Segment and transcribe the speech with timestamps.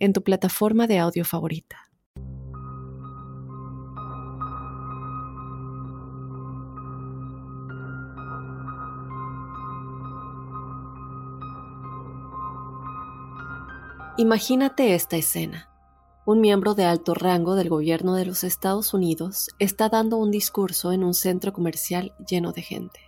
[0.00, 1.90] en tu plataforma de audio favorita.
[14.16, 15.70] Imagínate esta escena.
[16.26, 20.92] Un miembro de alto rango del gobierno de los Estados Unidos está dando un discurso
[20.92, 23.00] en un centro comercial lleno de gente.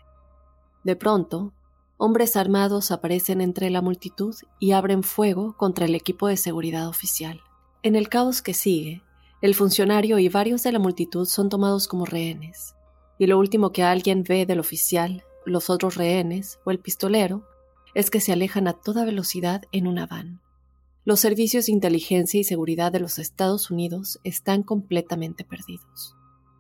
[0.85, 1.53] De pronto,
[2.03, 7.43] hombres armados aparecen entre la multitud y abren fuego contra el equipo de seguridad oficial.
[7.85, 9.05] En el caos que sigue,
[9.41, 12.75] el funcionario y varios de la multitud son tomados como rehenes,
[13.21, 17.47] y lo último que alguien ve del oficial, los otros rehenes o el pistolero
[17.95, 20.41] es que se alejan a toda velocidad en una van.
[21.05, 26.17] Los servicios de inteligencia y seguridad de los Estados Unidos están completamente perdidos.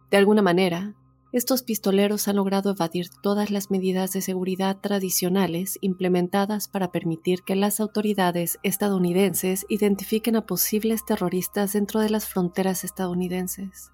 [0.08, 0.94] De alguna manera,
[1.32, 7.56] estos pistoleros han logrado evadir todas las medidas de seguridad tradicionales implementadas para permitir que
[7.56, 13.92] las autoridades estadounidenses identifiquen a posibles terroristas dentro de las fronteras estadounidenses.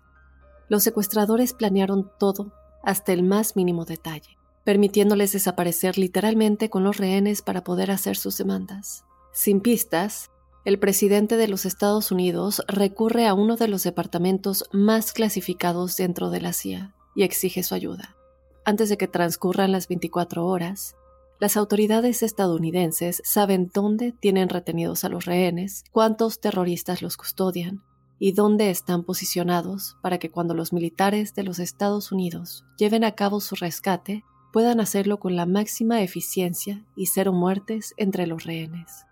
[0.69, 7.43] Los secuestradores planearon todo hasta el más mínimo detalle, permitiéndoles desaparecer literalmente con los rehenes
[7.43, 9.05] para poder hacer sus demandas.
[9.33, 10.33] Sin pistas,
[10.65, 16.31] el presidente de los Estados Unidos recurre a uno de los departamentos más clasificados dentro
[16.31, 18.17] de la CIA, exige su ayuda.
[18.65, 20.97] Antes de que transcurran las 24 horas,
[21.41, 27.83] las autoridades estadounidenses saben dónde tienen retenidos a los rehenes, cuántos terroristas los custodian
[28.19, 33.13] y dónde están posicionados para que cuando los militares de los Estados Unidos lleven a
[33.13, 39.05] cabo su rescate, puedan hacerlo con la máxima eficiencia y cero muertes entre los rehenes.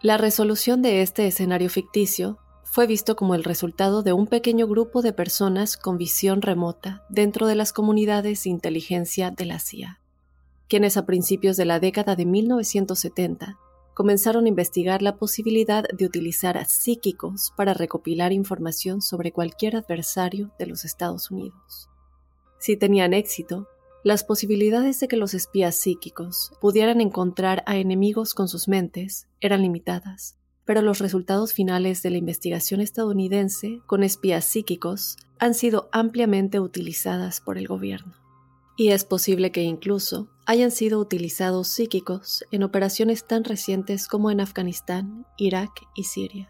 [0.00, 2.38] La resolución de este escenario ficticio
[2.72, 7.46] fue visto como el resultado de un pequeño grupo de personas con visión remota dentro
[7.46, 10.00] de las comunidades de inteligencia de la CIA,
[10.68, 13.58] quienes a principios de la década de 1970
[13.92, 20.50] comenzaron a investigar la posibilidad de utilizar a psíquicos para recopilar información sobre cualquier adversario
[20.58, 21.90] de los Estados Unidos.
[22.58, 23.68] Si tenían éxito,
[24.02, 29.60] las posibilidades de que los espías psíquicos pudieran encontrar a enemigos con sus mentes eran
[29.60, 36.60] limitadas, pero los resultados finales de la investigación estadounidense con espías psíquicos han sido ampliamente
[36.60, 38.14] utilizadas por el gobierno.
[38.76, 44.40] Y es posible que incluso hayan sido utilizados psíquicos en operaciones tan recientes como en
[44.40, 46.48] Afganistán, Irak y Siria.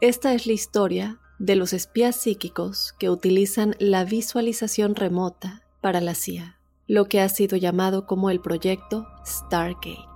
[0.00, 6.14] Esta es la historia de los espías psíquicos que utilizan la visualización remota para la
[6.14, 10.11] CIA, lo que ha sido llamado como el proyecto Stargate.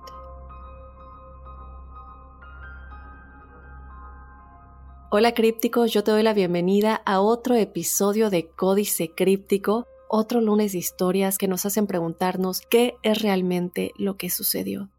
[5.09, 10.73] Hola crípticos, yo te doy la bienvenida a otro episodio de Códice Críptico, otro lunes
[10.73, 14.89] de historias que nos hacen preguntarnos qué es realmente lo que sucedió.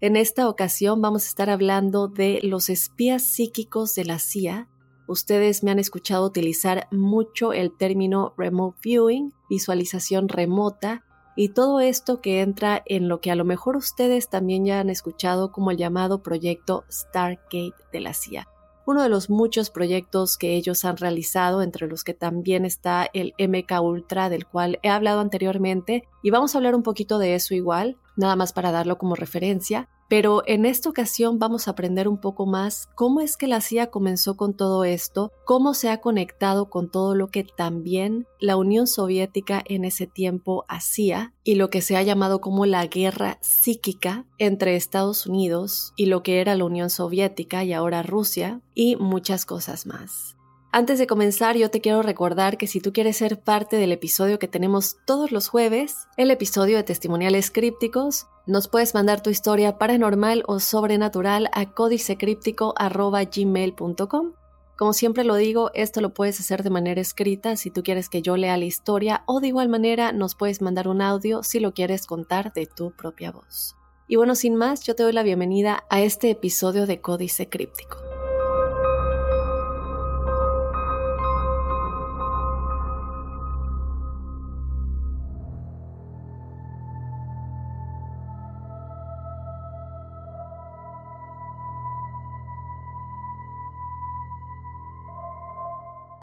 [0.00, 4.68] En esta ocasión vamos a estar hablando de los espías psíquicos de la CIA.
[5.06, 11.04] Ustedes me han escuchado utilizar mucho el término remote viewing, visualización remota,
[11.36, 14.88] y todo esto que entra en lo que a lo mejor ustedes también ya han
[14.88, 18.48] escuchado como el llamado proyecto Stargate de la CIA
[18.88, 23.34] uno de los muchos proyectos que ellos han realizado, entre los que también está el
[23.38, 27.54] MK Ultra, del cual he hablado anteriormente, y vamos a hablar un poquito de eso
[27.54, 29.90] igual, nada más para darlo como referencia.
[30.08, 33.90] Pero en esta ocasión vamos a aprender un poco más cómo es que la CIA
[33.90, 38.86] comenzó con todo esto, cómo se ha conectado con todo lo que también la Unión
[38.86, 44.24] Soviética en ese tiempo hacía y lo que se ha llamado como la guerra psíquica
[44.38, 49.44] entre Estados Unidos y lo que era la Unión Soviética y ahora Rusia y muchas
[49.44, 50.37] cosas más.
[50.70, 54.38] Antes de comenzar, yo te quiero recordar que si tú quieres ser parte del episodio
[54.38, 59.78] que tenemos todos los jueves, el episodio de testimoniales crípticos, nos puedes mandar tu historia
[59.78, 64.32] paranormal o sobrenatural a códicecríptico.gmail.com.
[64.76, 68.20] Como siempre lo digo, esto lo puedes hacer de manera escrita si tú quieres que
[68.20, 71.72] yo lea la historia o de igual manera nos puedes mandar un audio si lo
[71.72, 73.74] quieres contar de tu propia voz.
[74.06, 77.96] Y bueno, sin más, yo te doy la bienvenida a este episodio de Códice Críptico.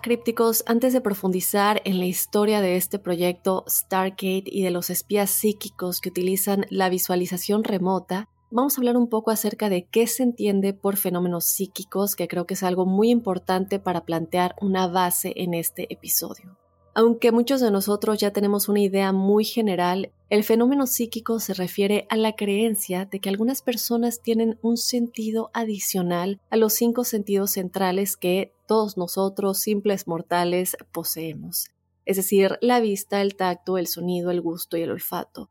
[0.06, 5.32] Crípticos, antes de profundizar en la historia de este proyecto Stargate y de los espías
[5.32, 10.22] psíquicos que utilizan la visualización remota, vamos a hablar un poco acerca de qué se
[10.22, 15.34] entiende por fenómenos psíquicos, que creo que es algo muy importante para plantear una base
[15.38, 16.56] en este episodio.
[16.98, 22.08] Aunque muchos de nosotros ya tenemos una idea muy general, el fenómeno psíquico se refiere
[22.10, 27.52] a la creencia de que algunas personas tienen un sentido adicional a los cinco sentidos
[27.52, 31.70] centrales que todos nosotros, simples mortales, poseemos.
[32.06, 35.50] Es decir, la vista, el tacto, el sonido, el gusto y el olfato.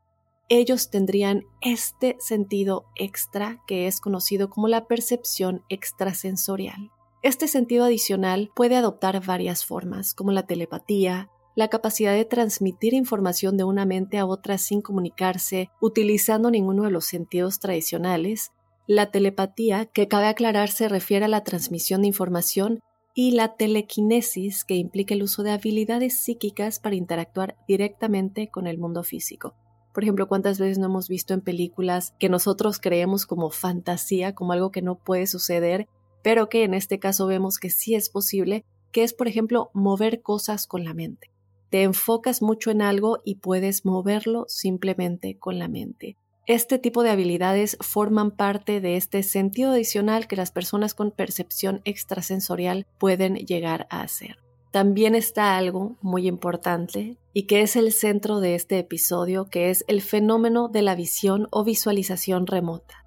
[0.49, 6.89] Ellos tendrían este sentido extra que es conocido como la percepción extrasensorial.
[7.21, 13.55] Este sentido adicional puede adoptar varias formas, como la telepatía, la capacidad de transmitir información
[13.55, 18.51] de una mente a otra sin comunicarse, utilizando ninguno de los sentidos tradicionales,
[18.87, 22.81] la telepatía, que cabe aclarar se refiere a la transmisión de información,
[23.17, 28.77] y la telequinesis, que implica el uso de habilidades psíquicas para interactuar directamente con el
[28.77, 29.55] mundo físico.
[29.93, 34.51] Por ejemplo, ¿cuántas veces no hemos visto en películas que nosotros creemos como fantasía, como
[34.51, 35.87] algo que no puede suceder,
[36.21, 40.21] pero que en este caso vemos que sí es posible, que es, por ejemplo, mover
[40.21, 41.34] cosas con la mente
[41.75, 46.15] te enfocas mucho en algo y puedes moverlo simplemente con la mente.
[46.47, 51.81] Este tipo de habilidades forman parte de este sentido adicional que las personas con percepción
[51.83, 54.37] extrasensorial pueden llegar a hacer.
[54.71, 59.83] También está algo muy importante y que es el centro de este episodio, que es
[59.89, 63.04] el fenómeno de la visión o visualización remota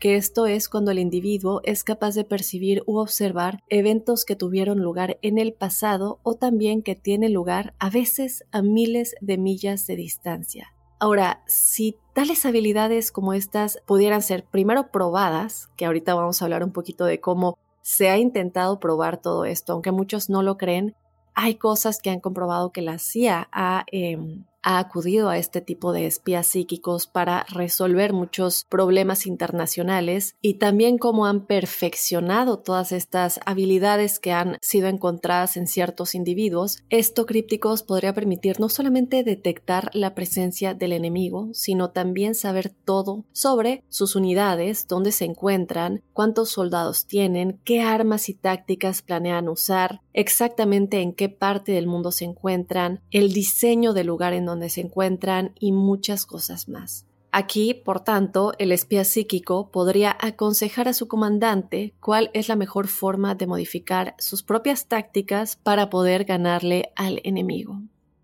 [0.00, 4.80] que esto es cuando el individuo es capaz de percibir u observar eventos que tuvieron
[4.80, 9.86] lugar en el pasado o también que tienen lugar a veces a miles de millas
[9.86, 10.72] de distancia.
[10.98, 16.64] Ahora, si tales habilidades como estas pudieran ser primero probadas, que ahorita vamos a hablar
[16.64, 20.94] un poquito de cómo se ha intentado probar todo esto, aunque muchos no lo creen,
[21.34, 25.92] hay cosas que han comprobado que la CIA ha em, ha acudido a este tipo
[25.92, 33.40] de espías psíquicos para resolver muchos problemas internacionales y también cómo han perfeccionado todas estas
[33.46, 39.90] habilidades que han sido encontradas en ciertos individuos, esto crípticos podría permitir no solamente detectar
[39.94, 46.50] la presencia del enemigo, sino también saber todo sobre sus unidades, dónde se encuentran, cuántos
[46.50, 52.24] soldados tienen, qué armas y tácticas planean usar, exactamente en qué parte del mundo se
[52.24, 57.06] encuentran, el diseño del lugar en donde se encuentran y muchas cosas más.
[57.32, 62.88] Aquí, por tanto, el espía psíquico podría aconsejar a su comandante cuál es la mejor
[62.88, 67.80] forma de modificar sus propias tácticas para poder ganarle al enemigo.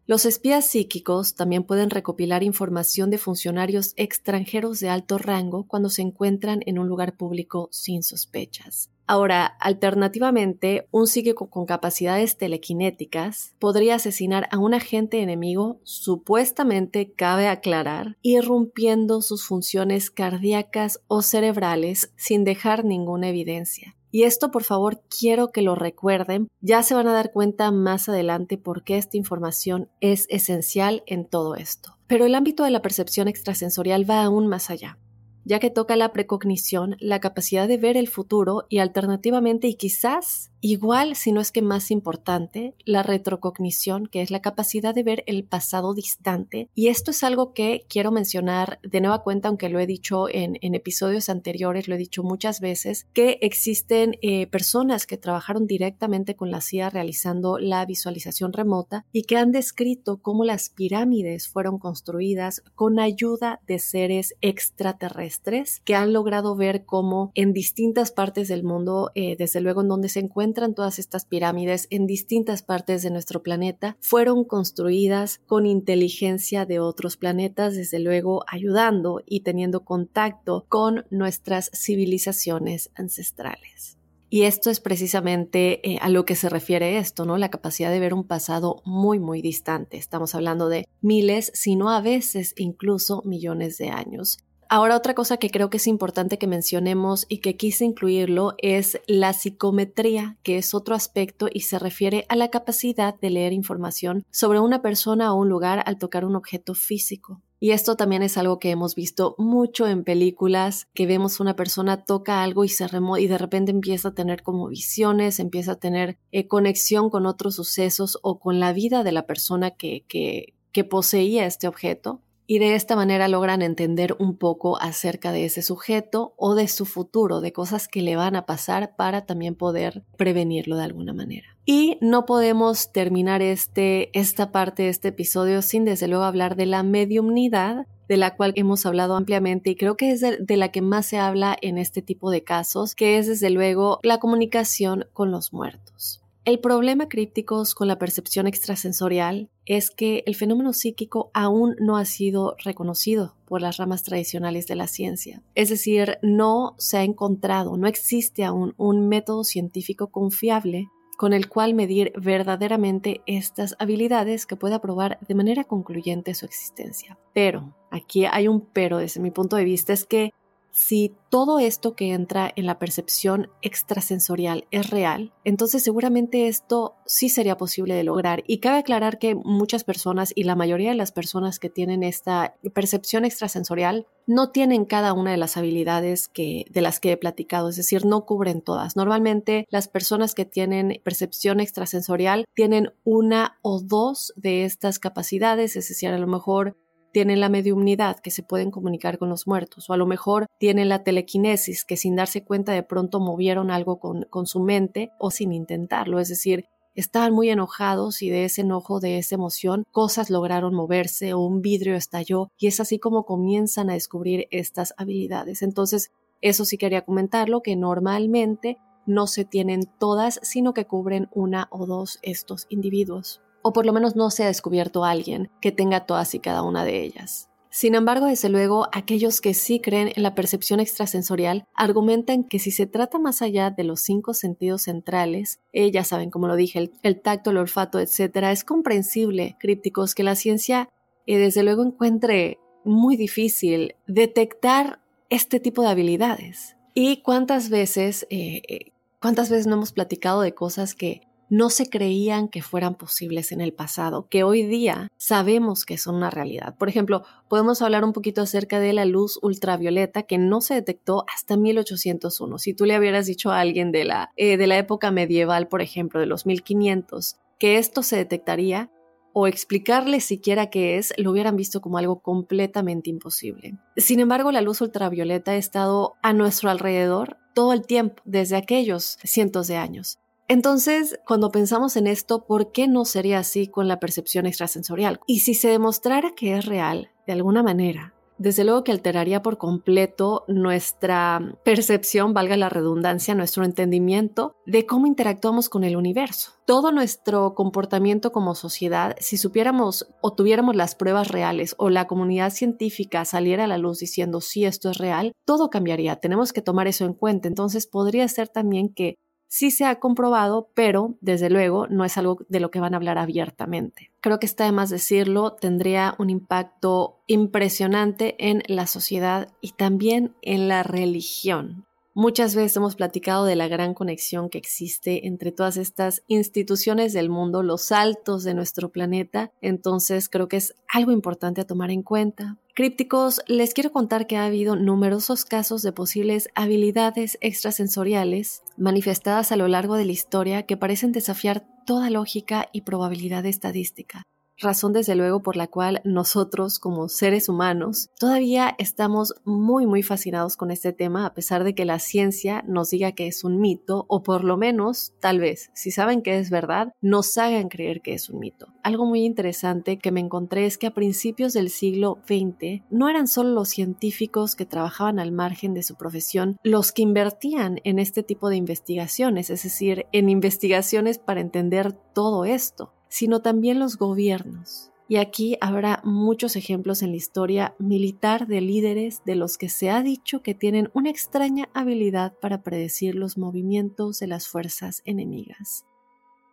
[0.08, 6.02] Los espías psíquicos también pueden recopilar información de funcionarios extranjeros de alto rango cuando se
[6.02, 8.90] encuentran en un lugar público sin sospechas.
[9.08, 17.46] Ahora, alternativamente, un psíquico con capacidades telequinéticas podría asesinar a un agente enemigo, supuestamente cabe
[17.46, 23.94] aclarar, irrumpiendo sus funciones cardíacas o cerebrales sin dejar ninguna evidencia.
[24.10, 26.48] Y esto, por favor, quiero que lo recuerden.
[26.60, 31.26] Ya se van a dar cuenta más adelante por qué esta información es esencial en
[31.26, 31.96] todo esto.
[32.08, 34.98] Pero el ámbito de la percepción extrasensorial va aún más allá
[35.46, 40.50] ya que toca la precognición, la capacidad de ver el futuro y alternativamente y quizás
[40.60, 45.24] igual, si no es que más importante, la retrocognición, que es la capacidad de ver
[45.26, 46.68] el pasado distante.
[46.74, 50.56] Y esto es algo que quiero mencionar de nueva cuenta, aunque lo he dicho en,
[50.60, 56.50] episodios anteriores, lo he dicho muchas veces, que existen eh, personas que trabajaron directamente con
[56.50, 62.62] la CIA realizando la visualización remota y que han descrito cómo las pirámides fueron construidas
[62.74, 69.10] con ayuda de seres extraterrestres que han logrado ver cómo en distintas partes del mundo,
[69.14, 73.42] eh, desde luego en donde se encuentran todas estas pirámides, en distintas partes de nuestro
[73.42, 81.04] planeta, fueron construidas con inteligencia de otros planetas, desde luego ayudando y teniendo contacto con
[81.10, 83.98] nuestras civilizaciones ancestrales.
[84.28, 87.38] Y esto es precisamente eh, a lo que se refiere esto, ¿no?
[87.38, 89.98] La capacidad de ver un pasado muy, muy distante.
[89.98, 94.38] Estamos hablando de miles, si no a veces incluso millones de años.
[94.68, 99.00] Ahora otra cosa que creo que es importante que mencionemos y que quise incluirlo es
[99.06, 104.24] la psicometría, que es otro aspecto y se refiere a la capacidad de leer información
[104.30, 107.42] sobre una persona o un lugar al tocar un objeto físico.
[107.58, 112.04] Y esto también es algo que hemos visto mucho en películas, que vemos una persona
[112.04, 115.76] toca algo y se remo y de repente empieza a tener como visiones, empieza a
[115.76, 120.54] tener eh, conexión con otros sucesos o con la vida de la persona que, que,
[120.72, 122.20] que poseía este objeto.
[122.46, 126.84] Y de esta manera logran entender un poco acerca de ese sujeto o de su
[126.84, 131.56] futuro, de cosas que le van a pasar para también poder prevenirlo de alguna manera.
[131.64, 136.66] Y no podemos terminar este, esta parte de este episodio sin desde luego hablar de
[136.66, 140.80] la mediumnidad de la cual hemos hablado ampliamente y creo que es de, la que
[140.80, 145.30] más se habla en este tipo de casos, que es desde luego la comunicación con
[145.30, 146.22] los muertos.
[146.46, 152.04] El problema crípticos con la percepción extrasensorial es que el fenómeno psíquico aún no ha
[152.04, 155.42] sido reconocido por las ramas tradicionales de la ciencia.
[155.56, 160.86] Es decir, no se ha encontrado, no existe aún un método científico confiable
[161.18, 167.18] con el cual medir verdaderamente estas habilidades que pueda probar de manera concluyente su existencia.
[167.34, 170.32] Pero, aquí hay un pero desde mi punto de vista, es que
[170.76, 177.30] si todo esto que entra en la percepción extrasensorial es real, entonces seguramente esto sí
[177.30, 178.44] sería posible de lograr.
[178.46, 182.56] Y cabe aclarar que muchas personas y la mayoría de las personas que tienen esta
[182.74, 187.70] percepción extrasensorial no tienen cada una de las habilidades que, de las que he platicado,
[187.70, 188.96] es decir, no cubren todas.
[188.96, 195.88] Normalmente las personas que tienen percepción extrasensorial tienen una o dos de estas capacidades, es
[195.88, 196.76] decir, a lo mejor
[197.16, 200.90] tienen la mediumnidad, que se pueden comunicar con los muertos, o a lo mejor tienen
[200.90, 205.30] la telequinesis, que sin darse cuenta de pronto movieron algo con, con su mente o
[205.30, 210.28] sin intentarlo, es decir, estaban muy enojados y de ese enojo, de esa emoción, cosas
[210.28, 215.62] lograron moverse o un vidrio estalló y es así como comienzan a descubrir estas habilidades.
[215.62, 216.10] Entonces,
[216.42, 221.86] eso sí quería comentarlo, que normalmente no se tienen todas, sino que cubren una o
[221.86, 226.36] dos estos individuos o por lo menos no se ha descubierto alguien que tenga todas
[226.36, 227.48] y cada una de ellas.
[227.68, 232.70] Sin embargo, desde luego, aquellos que sí creen en la percepción extrasensorial argumentan que si
[232.70, 237.20] se trata más allá de los cinco sentidos centrales, eh, saben, como lo dije, el,
[237.20, 240.88] tacto, el olfato, etc., es comprensible, crípticos, que la ciencia
[241.26, 246.76] eh, desde luego encuentre muy difícil detectar este tipo de habilidades.
[246.94, 252.48] Y cuántas veces, eh, cuántas veces no hemos platicado de cosas que no se creían
[252.48, 256.76] que fueran posibles en el pasado, que hoy día sabemos que son una realidad.
[256.76, 261.24] Por ejemplo, podemos hablar un poquito acerca de la luz ultravioleta que no se detectó
[261.32, 262.58] hasta 1801.
[262.58, 265.82] Si tú le hubieras dicho a alguien de la, eh, de la época medieval, por
[265.82, 268.90] ejemplo, de los 1500, que esto se detectaría,
[269.38, 273.74] o explicarle siquiera qué es, lo hubieran visto como algo completamente imposible.
[273.98, 279.18] Sin embargo, la luz ultravioleta ha estado a nuestro alrededor todo el tiempo, desde aquellos
[279.24, 280.18] cientos de años.
[280.48, 285.20] Entonces, cuando pensamos en esto, ¿por qué no sería así con la percepción extrasensorial?
[285.26, 289.56] Y si se demostrara que es real, de alguna manera, desde luego que alteraría por
[289.56, 296.52] completo nuestra percepción, valga la redundancia, nuestro entendimiento de cómo interactuamos con el universo.
[296.66, 302.50] Todo nuestro comportamiento como sociedad, si supiéramos o tuviéramos las pruebas reales o la comunidad
[302.50, 306.16] científica saliera a la luz diciendo si esto es real, todo cambiaría.
[306.16, 307.48] Tenemos que tomar eso en cuenta.
[307.48, 309.16] Entonces podría ser también que
[309.48, 312.96] sí se ha comprobado, pero desde luego no es algo de lo que van a
[312.96, 314.10] hablar abiertamente.
[314.20, 320.34] Creo que está de más decirlo, tendría un impacto impresionante en la sociedad y también
[320.42, 321.86] en la religión.
[322.18, 327.28] Muchas veces hemos platicado de la gran conexión que existe entre todas estas instituciones del
[327.28, 332.02] mundo, los altos de nuestro planeta, entonces creo que es algo importante a tomar en
[332.02, 332.56] cuenta.
[332.74, 339.56] Crípticos, les quiero contar que ha habido numerosos casos de posibles habilidades extrasensoriales manifestadas a
[339.56, 344.22] lo largo de la historia que parecen desafiar toda lógica y probabilidad estadística
[344.58, 350.56] razón desde luego por la cual nosotros como seres humanos todavía estamos muy muy fascinados
[350.56, 354.06] con este tema a pesar de que la ciencia nos diga que es un mito
[354.08, 358.14] o por lo menos tal vez si saben que es verdad nos hagan creer que
[358.14, 358.66] es un mito.
[358.82, 363.26] Algo muy interesante que me encontré es que a principios del siglo XX no eran
[363.26, 368.22] solo los científicos que trabajaban al margen de su profesión los que invertían en este
[368.22, 374.90] tipo de investigaciones, es decir, en investigaciones para entender todo esto sino también los gobiernos.
[375.08, 379.88] Y aquí habrá muchos ejemplos en la historia militar de líderes de los que se
[379.88, 385.84] ha dicho que tienen una extraña habilidad para predecir los movimientos de las fuerzas enemigas.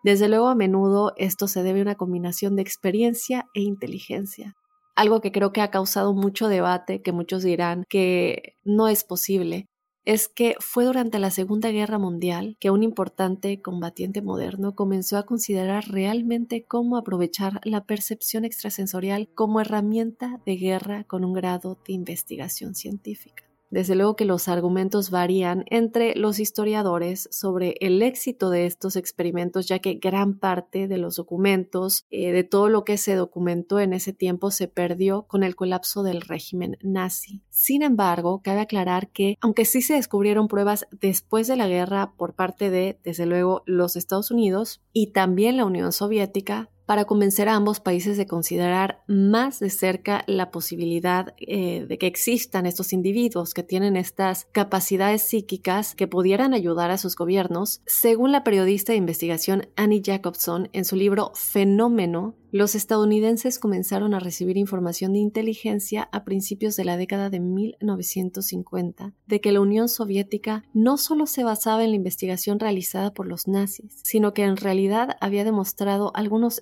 [0.04, 4.56] Desde luego a menudo esto se debe a una combinación de experiencia e inteligencia,
[4.96, 9.68] algo que creo que ha causado mucho debate, que muchos dirán que no es posible,
[10.06, 15.26] es que fue durante la Segunda Guerra Mundial que un importante combatiente moderno comenzó a
[15.26, 21.94] considerar realmente cómo aprovechar la percepción extrasensorial como herramienta de guerra con un grado de
[21.94, 23.53] investigación científica.
[23.74, 29.68] Desde luego que los argumentos varían entre los historiadores sobre el éxito de estos experimentos,
[29.68, 33.94] ya que gran parte de los documentos, eh, de todo lo que se documentó en
[33.94, 37.42] ese tiempo, se perdió con el colapso del régimen nazi.
[37.50, 42.36] Sin embargo, cabe aclarar que, aunque sí se descubrieron pruebas después de la guerra por
[42.36, 47.56] parte de, desde luego, los Estados Unidos y también la Unión Soviética, para convencer a
[47.56, 53.54] ambos países de considerar más de cerca la posibilidad eh, de que existan estos individuos
[53.54, 58.98] que tienen estas capacidades psíquicas que pudieran ayudar a sus gobiernos, según la periodista de
[58.98, 66.08] investigación Annie Jacobson en su libro Fenómeno, los estadounidenses comenzaron a recibir información de inteligencia
[66.12, 71.44] a principios de la década de 1950 de que la Unión Soviética no solo se
[71.44, 76.62] basaba en la investigación realizada por los nazis, sino que en realidad había demostrado algunos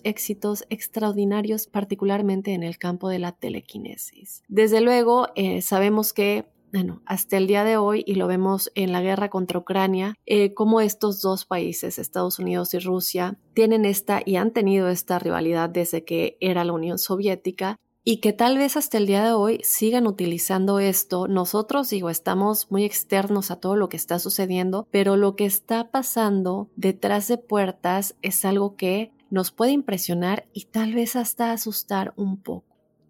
[0.69, 4.43] extraordinarios, particularmente en el campo de la telequinesis.
[4.47, 8.93] Desde luego, eh, sabemos que bueno, hasta el día de hoy, y lo vemos en
[8.93, 14.21] la guerra contra Ucrania, eh, cómo estos dos países, Estados Unidos y Rusia, tienen esta
[14.25, 18.77] y han tenido esta rivalidad desde que era la Unión Soviética y que tal vez
[18.77, 21.27] hasta el día de hoy sigan utilizando esto.
[21.27, 25.91] Nosotros, digo, estamos muy externos a todo lo que está sucediendo, pero lo que está
[25.91, 32.13] pasando detrás de puertas es algo que nos puede impresionar y tal vez hasta asustar
[32.15, 32.65] un poco.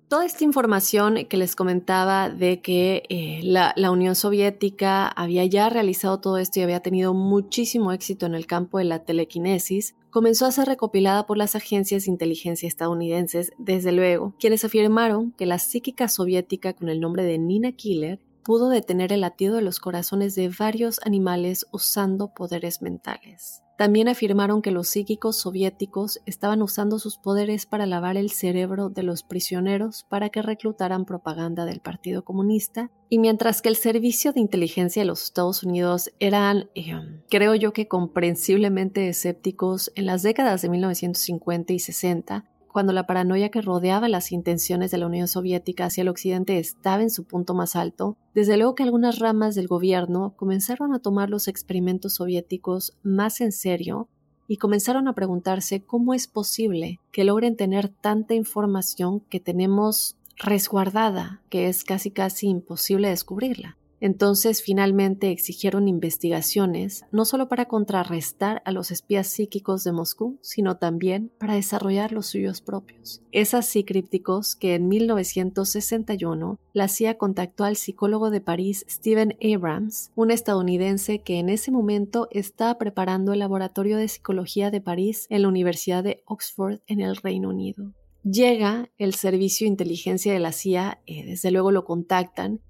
[0.08, 5.70] Toda esta información que les comentaba de que eh, la, la, Unión Soviética había ya
[5.70, 10.46] realizado todo esto y había tenido muchísimo éxito en el campo de la telequinesis, comenzó
[10.46, 15.60] a ser recopilada por las agencias de inteligencia estadounidenses, desde luego, quienes afirmaron que la
[15.60, 20.36] psíquica soviética con el nombre de Nina Killer pudo detener el latido de los corazones
[20.36, 23.64] de varios animales usando poderes mentales.
[23.82, 29.02] También afirmaron que los psíquicos soviéticos estaban usando sus poderes para lavar el cerebro de
[29.02, 34.40] los prisioneros para que reclutaran propaganda del Partido Comunista, y mientras que el servicio de
[34.40, 36.94] inteligencia de los Estados Unidos eran, eh,
[37.28, 43.50] creo yo que comprensiblemente escépticos en las décadas de 1950 y 60, cuando la paranoia
[43.50, 47.54] que rodeaba las intenciones de la Unión Soviética hacia el Occidente estaba en su punto
[47.54, 52.98] más alto, desde luego que algunas ramas del gobierno comenzaron a tomar los experimentos soviéticos
[53.04, 54.08] más en serio
[54.48, 61.42] y comenzaron a preguntarse cómo es posible que logren tener tanta información que tenemos resguardada,
[61.50, 63.78] que es casi casi imposible descubrirla.
[64.02, 70.78] Entonces finalmente exigieron investigaciones, no solo para contrarrestar a los espías psíquicos de Moscú, sino
[70.78, 73.22] también para desarrollar los suyos propios.
[73.32, 80.12] Es así, crípticos, que en 1961 la CIA contactó al psicólogo de París Stephen Abrams,
[80.16, 85.44] un estadounidense que en ese momento estaba preparando el laboratorio de psicología de París en
[85.44, 87.94] la Universidad de Oxford en el Reino Unido.
[88.24, 92.62] Llega el servicio de inteligencia de la CIA, eh, desde luego lo contactan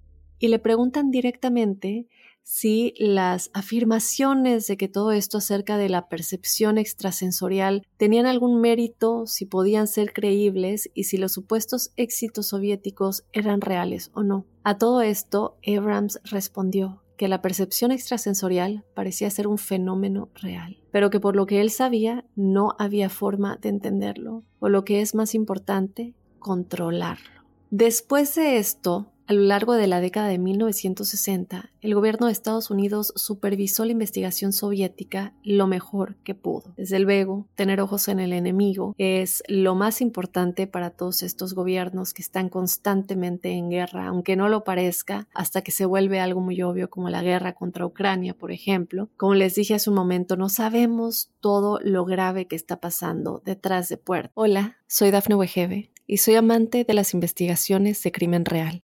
[0.41, 2.07] y le preguntan directamente
[2.43, 9.27] si las afirmaciones de que todo esto acerca de la percepción extrasensorial tenían algún mérito,
[9.27, 14.47] si podían ser creíbles y si los supuestos éxitos soviéticos eran reales o no.
[14.63, 21.11] A todo esto, Abrams respondió que la percepción extrasensorial parecía ser un fenómeno real, pero
[21.11, 25.13] que por lo que él sabía no había forma de entenderlo, o lo que es
[25.13, 27.41] más importante, controlarlo.
[27.69, 32.69] Después de esto, a lo largo de la década de 1960, el gobierno de Estados
[32.69, 36.73] Unidos supervisó la investigación soviética lo mejor que pudo.
[36.77, 42.13] Desde luego, tener ojos en el enemigo es lo más importante para todos estos gobiernos
[42.13, 46.61] que están constantemente en guerra, aunque no lo parezca, hasta que se vuelve algo muy
[46.61, 49.09] obvio como la guerra contra Ucrania, por ejemplo.
[49.17, 53.89] Como les dije hace un momento, no sabemos todo lo grave que está pasando detrás
[53.89, 54.31] de puerta.
[54.35, 58.83] Hola, soy Dafne Wegebe y soy amante de las investigaciones de crimen real.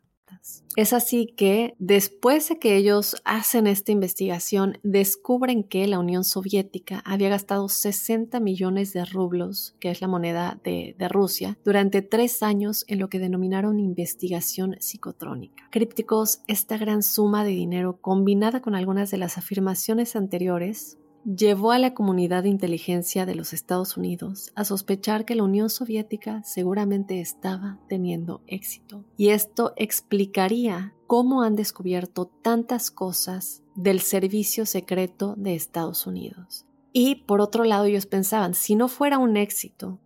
[0.77, 7.01] Es así que después de que ellos hacen esta investigación, descubren que la Unión Soviética
[7.05, 12.85] había gastado 60 millones de rublos, que es la moneda de, Rusia, durante tres años
[12.87, 15.67] en lo que denominaron investigación psicotrónica.
[15.71, 21.79] Crípticos, esta gran suma de dinero combinada con algunas de las afirmaciones anteriores llevó a
[21.79, 27.19] la comunidad de inteligencia de los Estados Unidos a sospechar que la Unión Soviética seguramente
[27.21, 29.03] estaba teniendo éxito.
[29.17, 36.65] Y esto explicaría cómo han descubierto tantas cosas del servicio secreto de Estados Unidos.
[36.93, 39.99] Y por otro lado ellos pensaban, si no fuera un éxito,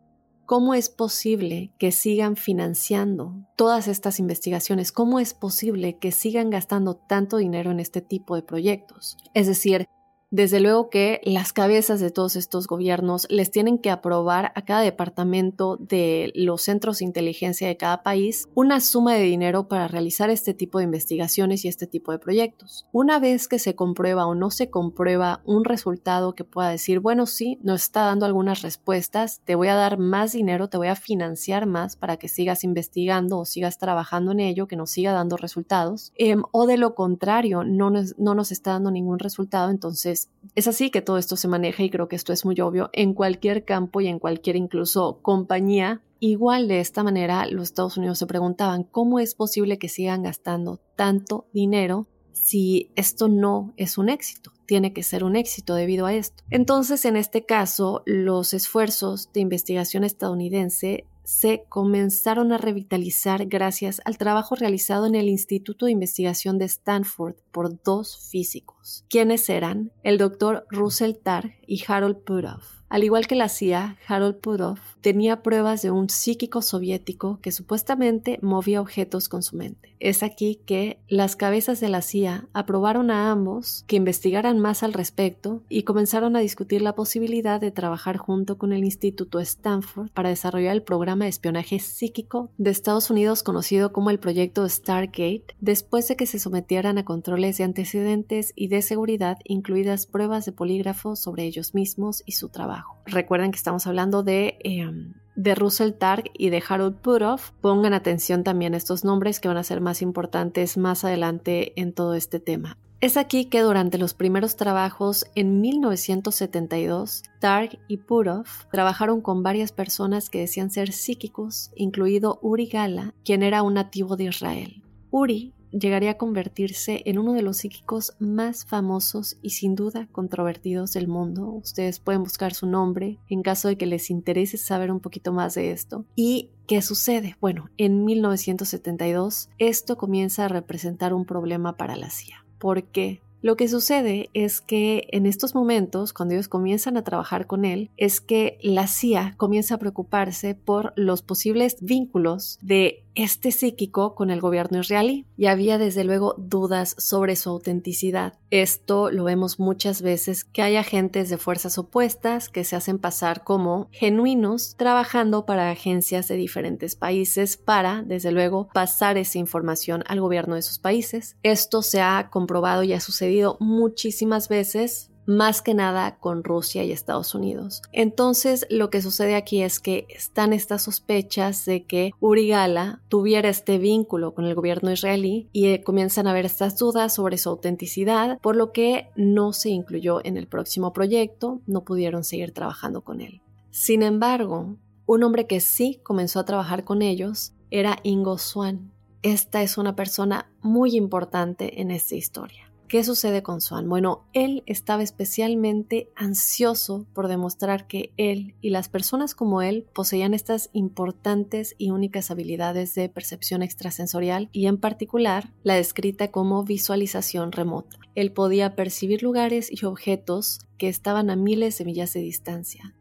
[0.46, 4.92] ¿Cómo es posible que sigan financiando todas estas investigaciones?
[4.92, 9.18] ¿Cómo es posible que sigan gastando tanto dinero en este tipo de proyectos?
[9.34, 9.88] Es decir,
[10.36, 14.82] desde luego que las cabezas de todos estos gobiernos les tienen que aprobar a cada
[14.82, 20.30] departamento de los centros de inteligencia de cada país una suma de dinero para realizar
[20.30, 22.86] este tipo de investigaciones y este tipo de proyectos.
[22.92, 27.28] Una vez que se comprueba o no se comprueba un resultado que pueda decir, bueno,
[27.28, 30.98] sí, nos está dando algunas respuestas, te voy a dar más dinero, te voy a
[30.98, 35.38] financiar más para que sigas investigando o sigas trabajando en ello, que nos siga dando
[35.38, 40.68] resultados, em, o de lo contrario, no no nos está dando ningún resultado, entonces es
[40.68, 43.66] así que todo esto se maneja y creo que esto es muy obvio en cualquier
[43.66, 46.02] campo y en cualquier incluso compañía.
[46.20, 50.80] Igual de esta manera los Estados Unidos se preguntaban cómo es posible que sigan gastando
[50.96, 56.14] tanto dinero si esto no es un éxito tiene que ser un éxito debido a
[56.14, 56.44] esto.
[56.50, 64.18] Entonces, en este caso, los esfuerzos de investigación estadounidense se comenzaron a revitalizar gracias al
[64.18, 70.18] trabajo realizado en el Instituto de Investigación de Stanford por dos físicos, quienes eran el
[70.18, 72.85] doctor Russell Targ y Harold Puthoff.
[72.96, 78.40] Al igual que la CIA, Harold Pudov tenía pruebas de un psíquico soviético que supuestamente
[78.42, 79.98] movía objetos con su mente.
[80.00, 84.94] Es aquí que las cabezas de la CIA aprobaron a ambos que investigaran más al
[84.94, 90.30] respecto y comenzaron a discutir la posibilidad de trabajar junto con el Instituto Stanford para
[90.30, 96.08] desarrollar el programa de espionaje psíquico de Estados Unidos conocido como el proyecto Stargate, después
[96.08, 101.18] de que se sometieran a controles de antecedentes y de seguridad, incluidas pruebas de polígrafo
[101.18, 102.85] sobre ellos mismos y su trabajo.
[103.06, 107.52] Recuerden que estamos hablando de, em, de Russell Targ y de Harold Puthoff.
[107.62, 111.94] Pongan atención también a estos nombres que van a ser más importantes más adelante en
[111.94, 112.78] todo este tema.
[113.02, 119.72] Es aquí que durante los primeros trabajos en 1972, Targ y Puthoff trabajaron con varias
[119.72, 124.82] personas que decían ser psíquicos, incluido Uri Gala, quien era un nativo de Israel.
[125.12, 130.94] Uri llegaría a convertirse en uno de los psíquicos más famosos y sin duda controvertidos
[130.94, 131.50] del mundo.
[131.50, 135.56] Ustedes pueden buscar su nombre en caso de que les interese saber un poquito más
[135.56, 136.06] de esto.
[136.16, 137.36] ¿Y qué sucede?
[137.42, 142.46] Bueno, en 1972 esto comienza a representar un problema para la CIA.
[142.58, 143.22] ¿Por qué?
[143.46, 147.92] Lo que sucede es que en estos momentos, cuando ellos comienzan a trabajar con él,
[147.96, 154.30] es que la CIA comienza a preocuparse por los posibles vínculos de este psíquico con
[154.30, 158.34] el gobierno israelí y había desde luego dudas sobre su autenticidad.
[158.50, 163.44] Esto lo vemos muchas veces que hay agentes de fuerzas opuestas que se hacen pasar
[163.44, 170.20] como genuinos trabajando para agencias de diferentes países para, desde luego, pasar esa información al
[170.20, 171.38] gobierno de sus países.
[171.42, 176.92] Esto se ha comprobado y ha sucedido muchísimas veces más que nada con Rusia y
[176.92, 177.82] Estados Unidos.
[177.92, 183.78] Entonces, lo que sucede aquí es que están estas sospechas de que Urigala tuviera este
[183.78, 188.40] vínculo con el gobierno israelí y eh, comienzan a haber estas dudas sobre su autenticidad,
[188.40, 193.22] por lo que no se incluyó en el próximo proyecto, no pudieron seguir trabajando con
[193.22, 193.42] él.
[193.72, 198.92] Sin embargo, un hombre que sí comenzó a trabajar con ellos era Ingo Swan.
[199.22, 202.65] Esta es una persona muy importante en esta historia.
[202.88, 203.90] ¿Qué sucede con Swan?
[203.90, 210.36] Bueno, él estaba especialmente ansioso por demostrar que él y las personas como él poseían
[210.36, 217.52] estas importantes y únicas habilidades de percepción extrasensorial y en particular la descrita como visualización
[217.52, 217.98] remota.
[218.14, 222.94] Él podía percibir lugares y objetos que estaban a miles de millas de distancia.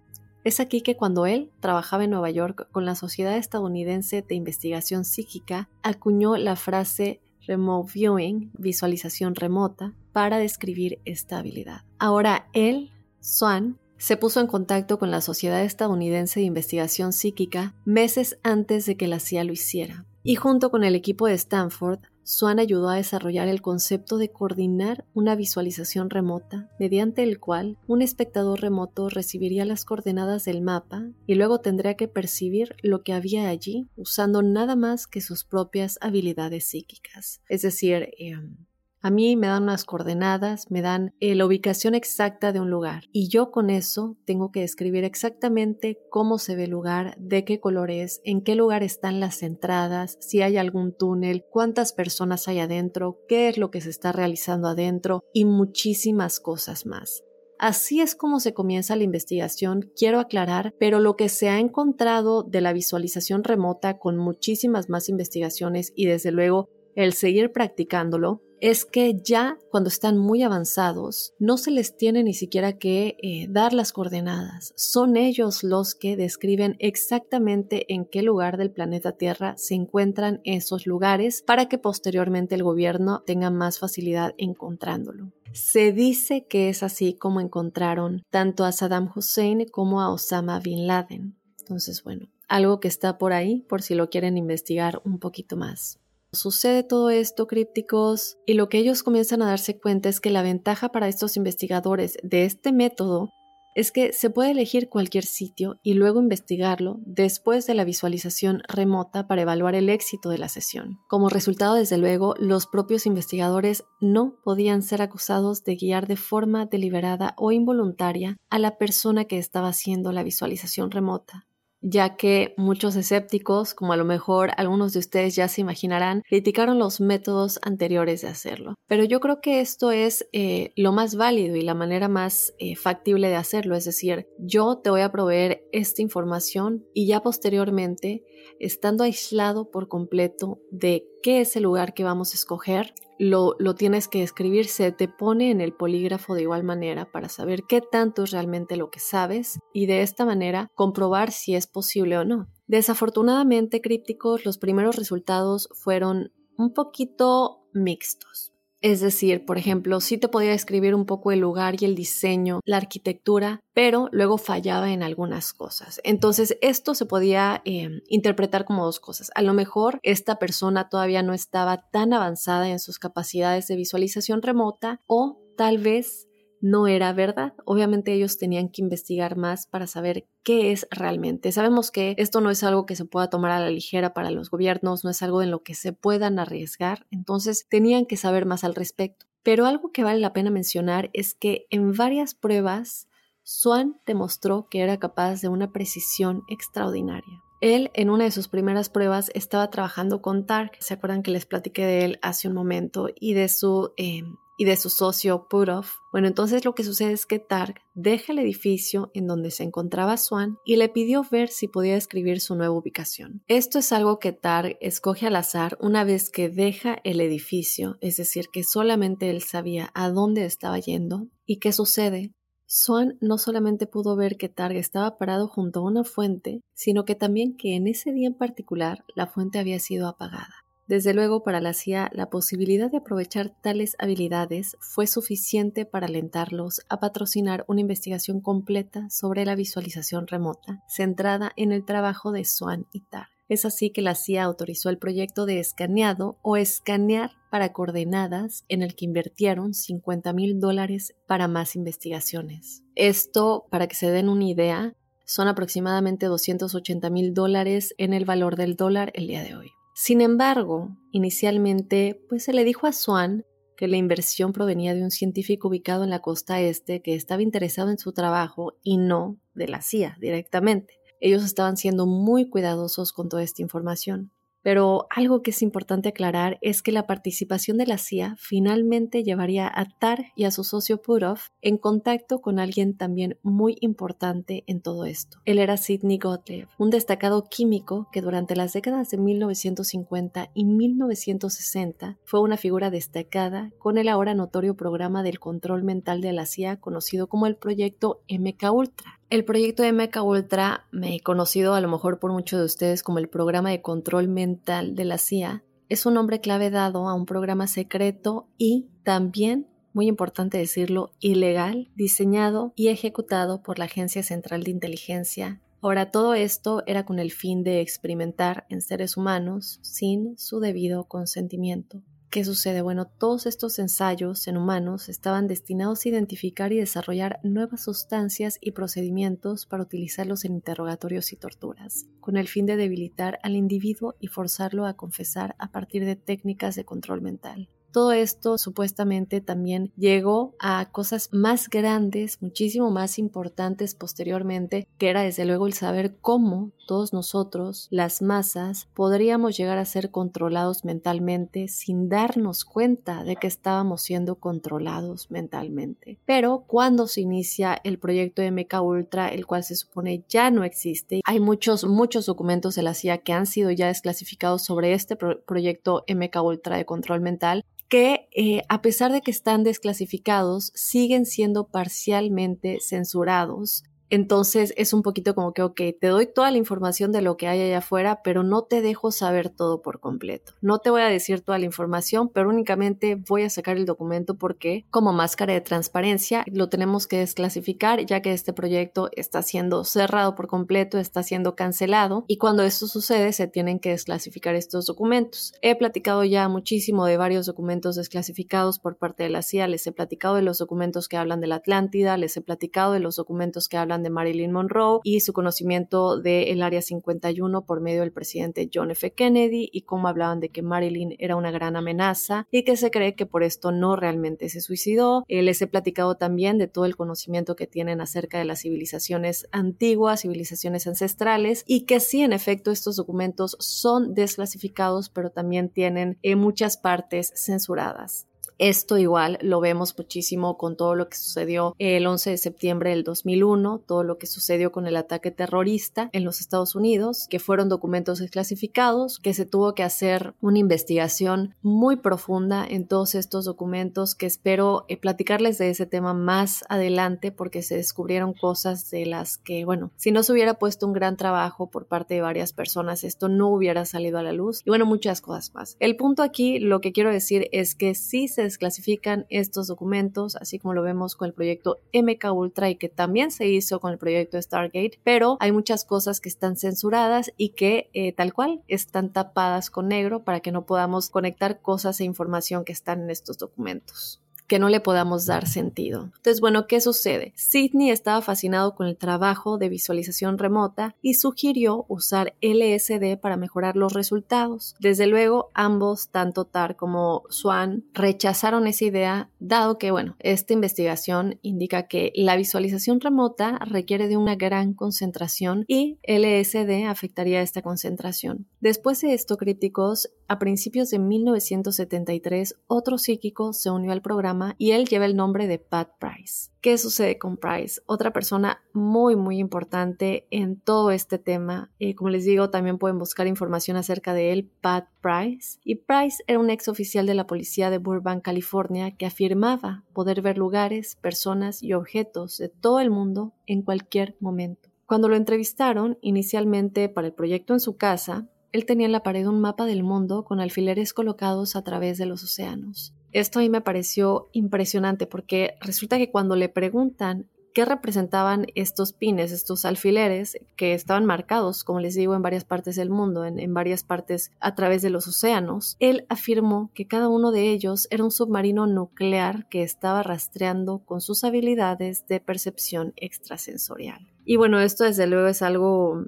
[0.44, 5.06] Es aquí que cuando él trabajaba en Nueva York con la Sociedad Estadounidense de Investigación
[5.06, 11.82] Psíquica, acuñó la frase Remote Viewing, visualización remota, para describir esta habilidad.
[11.98, 18.38] Ahora él, Swan, se puso en contacto con la Sociedad Estadounidense de Investigación Psíquica meses
[18.42, 22.58] antes de que la CIA lo hiciera, y junto con el equipo de Stanford Swan
[22.58, 28.60] ayudó a desarrollar el concepto de coordinar una visualización remota, mediante el cual un espectador
[28.60, 33.88] remoto recibiría las coordenadas del mapa y luego tendría que percibir lo que había allí
[33.96, 37.42] usando nada más que sus propias habilidades psíquicas.
[37.48, 38.56] Es decir, em,
[39.04, 43.04] a mí me dan unas coordenadas, me dan eh, la ubicación exacta de un lugar
[43.12, 47.60] y yo con eso tengo que describir exactamente cómo se ve el lugar, de qué
[47.60, 52.60] color es, en qué lugar están las entradas, si hay algún túnel, cuántas personas hay
[52.60, 57.24] adentro, qué es lo que se está realizando adentro y muchísimas cosas más.
[57.58, 62.42] Así es como se comienza la investigación, quiero aclarar, pero lo que se ha encontrado
[62.42, 68.84] de la visualización remota con muchísimas más investigaciones y desde luego el seguir practicándolo, es
[68.84, 73.72] que ya cuando están muy avanzados no se les tiene ni siquiera que eh, dar
[73.72, 74.72] las coordenadas.
[74.76, 80.86] Son ellos los que describen exactamente en qué lugar del planeta Tierra se encuentran esos
[80.86, 85.32] lugares para que posteriormente el gobierno tenga más facilidad encontrándolo.
[85.52, 90.86] Se dice que es así como encontraron tanto a Saddam Hussein como a Osama Bin
[90.86, 91.36] Laden.
[91.60, 96.00] Entonces, bueno, algo que está por ahí por si lo quieren investigar un poquito más.
[96.34, 100.42] Sucede todo esto, crípticos, y lo que ellos comienzan a darse cuenta es que la
[100.42, 103.30] ventaja para estos investigadores de este método
[103.74, 109.26] es que se puede elegir cualquier sitio y luego investigarlo después de la visualización remota
[109.26, 110.98] para evaluar el éxito de la sesión.
[111.08, 116.66] Como resultado, desde luego, los propios investigadores no podían ser acusados de guiar de forma
[116.66, 121.46] deliberada o involuntaria a la persona que estaba haciendo la visualización remota
[121.84, 126.78] ya que muchos escépticos, como a lo mejor algunos de ustedes ya se imaginarán, criticaron
[126.78, 128.74] los métodos anteriores de hacerlo.
[128.88, 132.74] Pero yo creo que esto es eh, lo más válido y la manera más eh,
[132.74, 138.24] factible de hacerlo, es decir, yo te voy a proveer esta información y ya posteriormente,
[138.58, 144.08] estando aislado por completo de qué es el lugar que vamos a escoger, lo, tienes
[144.08, 148.24] que escribir, se te pone en el polígrafo de igual manera para saber qué tanto
[148.24, 152.48] es realmente lo que sabes y de esta manera comprobar si es posible o no.
[152.66, 158.53] Desafortunadamente, crípticos, los primeros resultados fueron un poquito mixtos.
[158.84, 162.60] Es decir, por ejemplo, sí te podía describir un poco el lugar y el diseño,
[162.66, 166.02] la arquitectura, pero luego fallaba en algunas cosas.
[166.04, 169.30] Entonces, esto se podía em, interpretar como dos cosas.
[169.36, 174.42] A lo mejor esta persona todavía no estaba tan avanzada en sus capacidades de visualización
[174.42, 176.28] remota o tal vez
[176.64, 177.52] no era verdad.
[177.66, 181.52] Obviamente ellos tenían que investigar más para saber qué es realmente.
[181.52, 184.48] Sabemos que esto no es algo que se pueda tomar a la ligera para los
[184.48, 188.64] gobiernos, no es algo en lo que se puedan arriesgar, entonces tenían que saber más
[188.64, 189.26] al respecto.
[189.42, 193.08] Pero algo que vale la pena mencionar es que en varias pruebas
[193.42, 197.43] Swan demostró que era capaz de una precisión extraordinaria.
[197.64, 201.46] Él en una de sus primeras pruebas estaba trabajando con Tark, se acuerdan que les
[201.46, 204.22] platiqué de él hace un momento y de su eh,
[204.58, 205.86] y de su socio Purov.
[206.12, 210.18] Bueno, entonces lo que sucede es que Targ deja el edificio en donde se encontraba
[210.18, 213.42] Swan y le pidió ver si podía escribir su nueva ubicación.
[213.48, 218.18] Esto es algo que Targ escoge al azar una vez que deja el edificio, es
[218.18, 221.28] decir, que solamente él sabía a dónde estaba yendo.
[221.46, 222.34] ¿Y qué sucede?
[222.76, 227.14] Swan no solamente pudo ver que Targ estaba parado junto a una fuente, sino que
[227.14, 230.64] también que en ese día en particular la fuente había sido apagada.
[230.88, 236.80] Desde luego, para la CIA, la posibilidad de aprovechar tales habilidades fue suficiente para alentarlos
[236.88, 242.88] a patrocinar una investigación completa sobre la visualización remota, centrada en el trabajo de Swan
[242.90, 243.33] y Tar.
[243.48, 248.82] Es así que la CIA autorizó el proyecto de escaneado o escanear para coordenadas en
[248.82, 252.82] el que invirtieron 50 mil dólares para más investigaciones.
[252.94, 254.94] Esto, para que se den una idea,
[255.26, 259.70] son aproximadamente 280 mil dólares en el valor del dólar el día de hoy.
[259.94, 263.44] Sin embargo, inicialmente, pues se le dijo a Swan
[263.76, 267.90] que la inversión provenía de un científico ubicado en la costa este que estaba interesado
[267.90, 270.94] en su trabajo y no de la CIA directamente.
[271.24, 274.30] Ellos estaban siendo muy cuidadosos con toda esta información.
[274.60, 279.66] Pero algo que es importante aclarar es que la participación de la CIA finalmente llevaría
[279.66, 284.82] a Tar y a su socio Purov en contacto con alguien también muy importante en
[284.82, 285.38] todo esto.
[285.46, 292.18] Él era Sidney Gottlieb, un destacado químico que durante las décadas de 1950 y 1960
[292.24, 296.80] fue una figura destacada con el ahora notorio programa del control mental de la CIA
[296.80, 299.20] conocido como el proyecto MK Ultra.
[299.30, 303.02] El proyecto de Mecha Ultra, me he conocido a lo mejor por muchos de ustedes
[303.02, 307.14] como el programa de control mental de la CIA, es un nombre clave dado a
[307.14, 314.22] un programa secreto y también, muy importante decirlo, ilegal, diseñado y ejecutado por la Agencia
[314.22, 315.60] Central de Inteligencia.
[315.82, 321.04] Ahora, todo esto era con el fin de experimentar en seres humanos sin su debido
[321.04, 322.02] consentimiento.
[322.34, 322.82] ¿Qué sucede?
[322.82, 328.72] Bueno, todos estos ensayos en humanos estaban destinados a identificar y desarrollar nuevas sustancias y
[328.72, 334.26] procedimientos para utilizarlos en interrogatorios y torturas, con el fin de debilitar al individuo y
[334.26, 337.68] forzarlo a confesar a partir de técnicas de control mental.
[337.94, 345.22] Todo esto supuestamente también llegó a cosas más grandes, muchísimo más importantes posteriormente, que era
[345.22, 351.68] desde luego el saber cómo todos nosotros, las masas, podríamos llegar a ser controlados mentalmente
[351.68, 356.18] sin darnos cuenta de que estábamos siendo controlados mentalmente.
[356.26, 361.20] Pero cuando se inicia el proyecto MK Ultra, el cual se supone ya no existe,
[361.24, 366.04] hay muchos, muchos documentos de la CIA que han sido ya desclasificados sobre este proyecto
[366.08, 371.68] MK Ultra de control mental que eh, a pesar de que están desclasificados, siguen siendo
[371.68, 377.20] parcialmente censurados entonces es un poquito como que, ok, te doy toda la información de
[377.20, 380.52] lo que hay allá afuera, pero no te dejo saber todo por completo.
[380.60, 384.36] No te voy a decir toda la información, pero únicamente voy a sacar el documento
[384.36, 389.82] porque como máscara de transparencia lo tenemos que desclasificar ya que este proyecto está siendo
[389.82, 394.86] cerrado por completo, está siendo cancelado y cuando esto sucede se tienen que desclasificar estos
[394.86, 395.52] documentos.
[395.60, 399.92] He platicado ya muchísimo de varios documentos desclasificados por parte de la CIA, les he
[399.92, 403.68] platicado de los documentos que hablan de la Atlántida, les he platicado de los documentos
[403.68, 408.70] que hablan de Marilyn Monroe y su conocimiento del Área 51 por medio del presidente
[408.72, 409.12] John F.
[409.12, 413.16] Kennedy y cómo hablaban de que Marilyn era una gran amenaza y que se cree
[413.16, 415.24] que por esto no realmente se suicidó.
[415.26, 419.48] Eh, les he platicado también de todo el conocimiento que tienen acerca de las civilizaciones
[419.50, 426.18] antiguas, civilizaciones ancestrales y que sí, en efecto, estos documentos son desclasificados, pero también tienen
[426.22, 428.26] eh, muchas partes censuradas.
[428.58, 433.02] Esto igual lo vemos muchísimo con todo lo que sucedió el 11 de septiembre del
[433.02, 437.68] 2001, todo lo que sucedió con el ataque terrorista en los Estados Unidos, que fueron
[437.68, 444.14] documentos desclasificados, que se tuvo que hacer una investigación muy profunda en todos estos documentos,
[444.14, 449.36] que espero eh, platicarles de ese tema más adelante porque se descubrieron cosas de las
[449.36, 453.02] que, bueno, si no se hubiera puesto un gran trabajo por parte de varias personas,
[453.02, 455.76] esto no hubiera salido a la luz y bueno, muchas cosas más.
[455.80, 460.58] El punto aquí, lo que quiero decir es que sí se desclasifican estos documentos, así
[460.58, 463.98] como lo vemos con el proyecto MK Ultra y que también se hizo con el
[463.98, 469.12] proyecto Stargate, pero hay muchas cosas que están censuradas y que eh, tal cual están
[469.12, 473.38] tapadas con negro para que no podamos conectar cosas e información que están en estos
[473.38, 476.10] documentos que no le podamos dar sentido.
[476.16, 477.32] Entonces, bueno, ¿qué sucede?
[477.36, 483.76] Sidney estaba fascinado con el trabajo de visualización remota y sugirió usar LSD para mejorar
[483.76, 484.74] los resultados.
[484.80, 491.38] Desde luego, ambos, tanto Tar como Swan, rechazaron esa idea, dado que, bueno, esta investigación
[491.42, 498.46] indica que la visualización remota requiere de una gran concentración y LSD afectaría esta concentración.
[498.60, 504.72] Después de esto, críticos, a principios de 1973, otro psíquico se unió al programa y
[504.72, 506.50] él lleva el nombre de Pat Price.
[506.60, 507.80] ¿Qué sucede con Price?
[507.86, 511.70] Otra persona muy, muy importante en todo este tema.
[511.78, 515.58] y como les digo, también pueden buscar información acerca de él, Pat Price.
[515.64, 520.22] Y Price era un ex oficial de la policía de Burbank, California, que afirmaba poder
[520.22, 524.70] ver lugares, personas y objetos de todo el mundo en cualquier momento.
[524.86, 529.26] Cuando lo entrevistaron inicialmente para el proyecto en su casa, él tenía en la pared
[529.26, 532.94] un mapa del mundo con alfileres colocados a través de los océanos.
[533.14, 538.92] Esto a mí me pareció impresionante porque resulta que cuando le preguntan qué representaban estos
[538.92, 543.54] pines, estos alfileres que estaban marcados, como les digo, en varias partes del mundo, en,
[543.54, 548.02] varias partes a través de los océanos, él afirmó que cada uno de ellos era
[548.02, 554.10] un submarino nuclear que estaba rastreando con sus habilidades de percepción extrasensorial.
[554.24, 556.04] Y bueno, esto desde luego es algo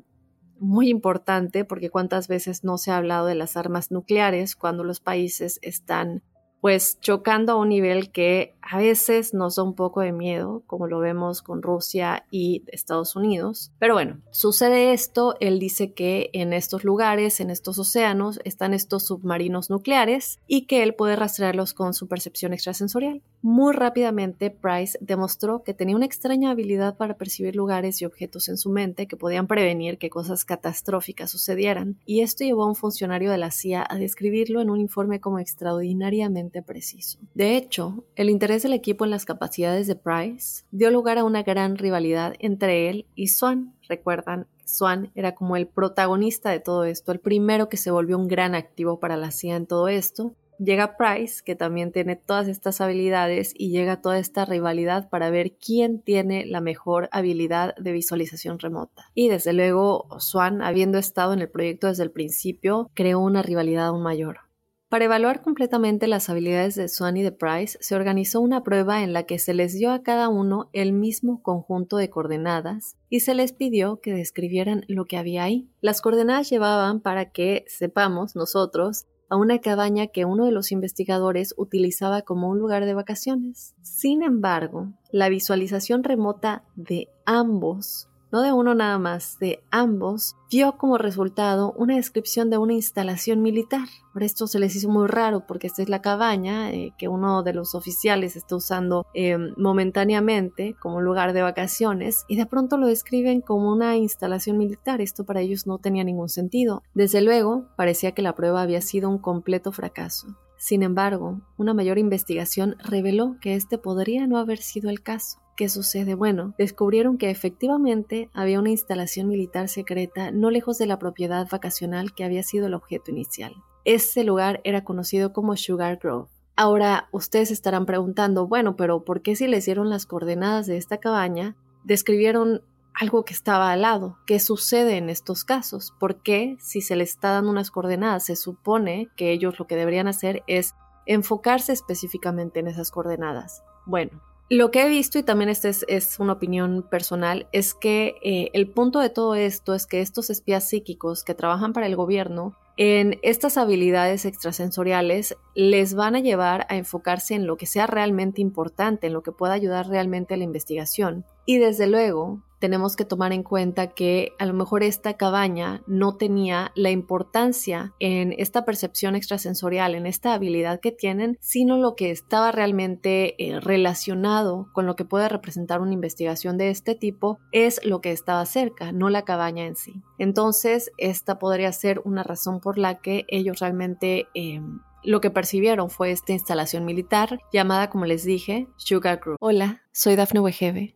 [0.59, 4.99] muy importante porque cuántas veces no se ha hablado de las armas nucleares cuando los
[4.99, 6.25] países están
[6.66, 10.88] pues chocando a un nivel que a veces nos da un poco de miedo, como
[10.88, 13.70] lo vemos con Rusia y Estados Unidos.
[13.79, 19.05] Pero bueno, sucede esto, él dice que en estos lugares, en estos océanos, están estos
[19.05, 23.22] submarinos nucleares y que él puede rastrearlos con su percepción extrasensorial.
[23.42, 28.57] Muy rápidamente, Price demostró que tenía una extraña habilidad para percibir lugares y objetos en
[28.57, 33.31] su mente que podían prevenir que cosas catastróficas sucedieran, y esto llevó a un funcionario
[33.31, 37.19] de la CIA a describirlo en un informe como extraordinariamente preciso.
[37.35, 41.42] De hecho, el interés del equipo en las capacidades de Price dio lugar a una
[41.42, 43.75] gran rivalidad entre él y Swan.
[43.88, 48.29] Recuerdan, Swan era como el protagonista de todo esto, el primero que se volvió un
[48.29, 52.81] gran activo para la CIA en todo esto, Llega Price, que también tiene todas estas
[52.81, 58.59] habilidades, y llega toda esta rivalidad para ver quién tiene la mejor habilidad de visualización
[58.59, 59.05] remota.
[59.14, 63.88] Y desde luego, Swan, habiendo estado en el proyecto desde el principio, creó una rivalidad
[63.88, 64.45] aún mayor.
[64.88, 69.12] Para evaluar completamente las habilidades de Swan y de Price, se organizó una prueba en
[69.12, 73.35] la que se les dio a cada uno el mismo conjunto de coordenadas y se
[73.35, 75.68] les pidió que describieran lo que había ahí.
[75.81, 81.53] Las coordenadas llevaban para que sepamos nosotros a una cabaña que uno de los investigadores
[81.57, 83.75] utilizaba como un lugar de vacaciones.
[83.83, 90.76] Sin embargo, la visualización remota de ambos no de uno nada más, de ambos, vio
[90.76, 93.89] como resultado una descripción de una instalación militar.
[94.12, 97.43] Por esto se les hizo muy raro porque esta es la cabaña eh, que uno
[97.43, 102.89] de los oficiales está usando em, momentáneamente como lugar de vacaciones y de pronto lo
[102.89, 105.01] describen como una instalación militar.
[105.01, 106.82] Esto para ellos no tenía ningún sentido.
[106.93, 110.37] Desde luego, parecía que la prueba había sido un completo fracaso.
[110.59, 115.38] Sin embargo, una mayor investigación reveló que este podría no haber sido el caso.
[115.57, 116.14] ¿Qué sucede?
[116.14, 122.14] Bueno, descubrieron que efectivamente había una instalación militar secreta no lejos de la propiedad vacacional
[122.14, 123.54] que había sido el objeto inicial.
[123.84, 126.28] Este lugar era conocido como Sugar Grove.
[126.57, 130.98] Ahora, ustedes estarán preguntando, bueno, pero ¿por qué si les dieron las coordenadas de esta
[130.98, 131.54] cabaña,
[131.84, 132.62] describieron
[132.99, 134.18] algo que estaba al lado?
[134.26, 135.92] ¿Qué sucede en estos casos?
[135.99, 139.76] ¿Por qué si se les está dando unas coordenadas se supone que ellos lo que
[139.76, 140.74] deberían hacer es
[141.05, 143.62] enfocarse específicamente en esas coordenadas?
[143.84, 148.51] Bueno, lo que he visto, y también esta es, una opinión personal, es que eh,
[148.53, 152.57] el punto de todo esto es que estos espías psíquicos que trabajan para el gobierno,
[152.76, 158.40] en estas habilidades extrasensoriales les van a llevar a enfocarse en lo que sea realmente
[158.40, 161.24] importante, en lo que pueda ayudar realmente a la investigación.
[161.47, 166.16] Y desde luego, tenemos que tomar en cuenta que a lo mejor esta cabaña no
[166.16, 172.11] tenía la importancia en esta percepción extrasensorial, en esta habilidad que tienen, sino lo que
[172.11, 177.84] estaba realmente eh, relacionado con lo que puede representar una investigación de este tipo es
[177.84, 180.03] lo que estaba cerca, no la cabaña en sí.
[180.18, 184.26] Entonces, esta podría ser una razón por la que ellos realmente...
[184.34, 189.36] Em, lo que percibieron fue esta instalación militar llamada, como les dije, Sugar Group.
[189.38, 190.95] Hola, soy Dafne Wegebe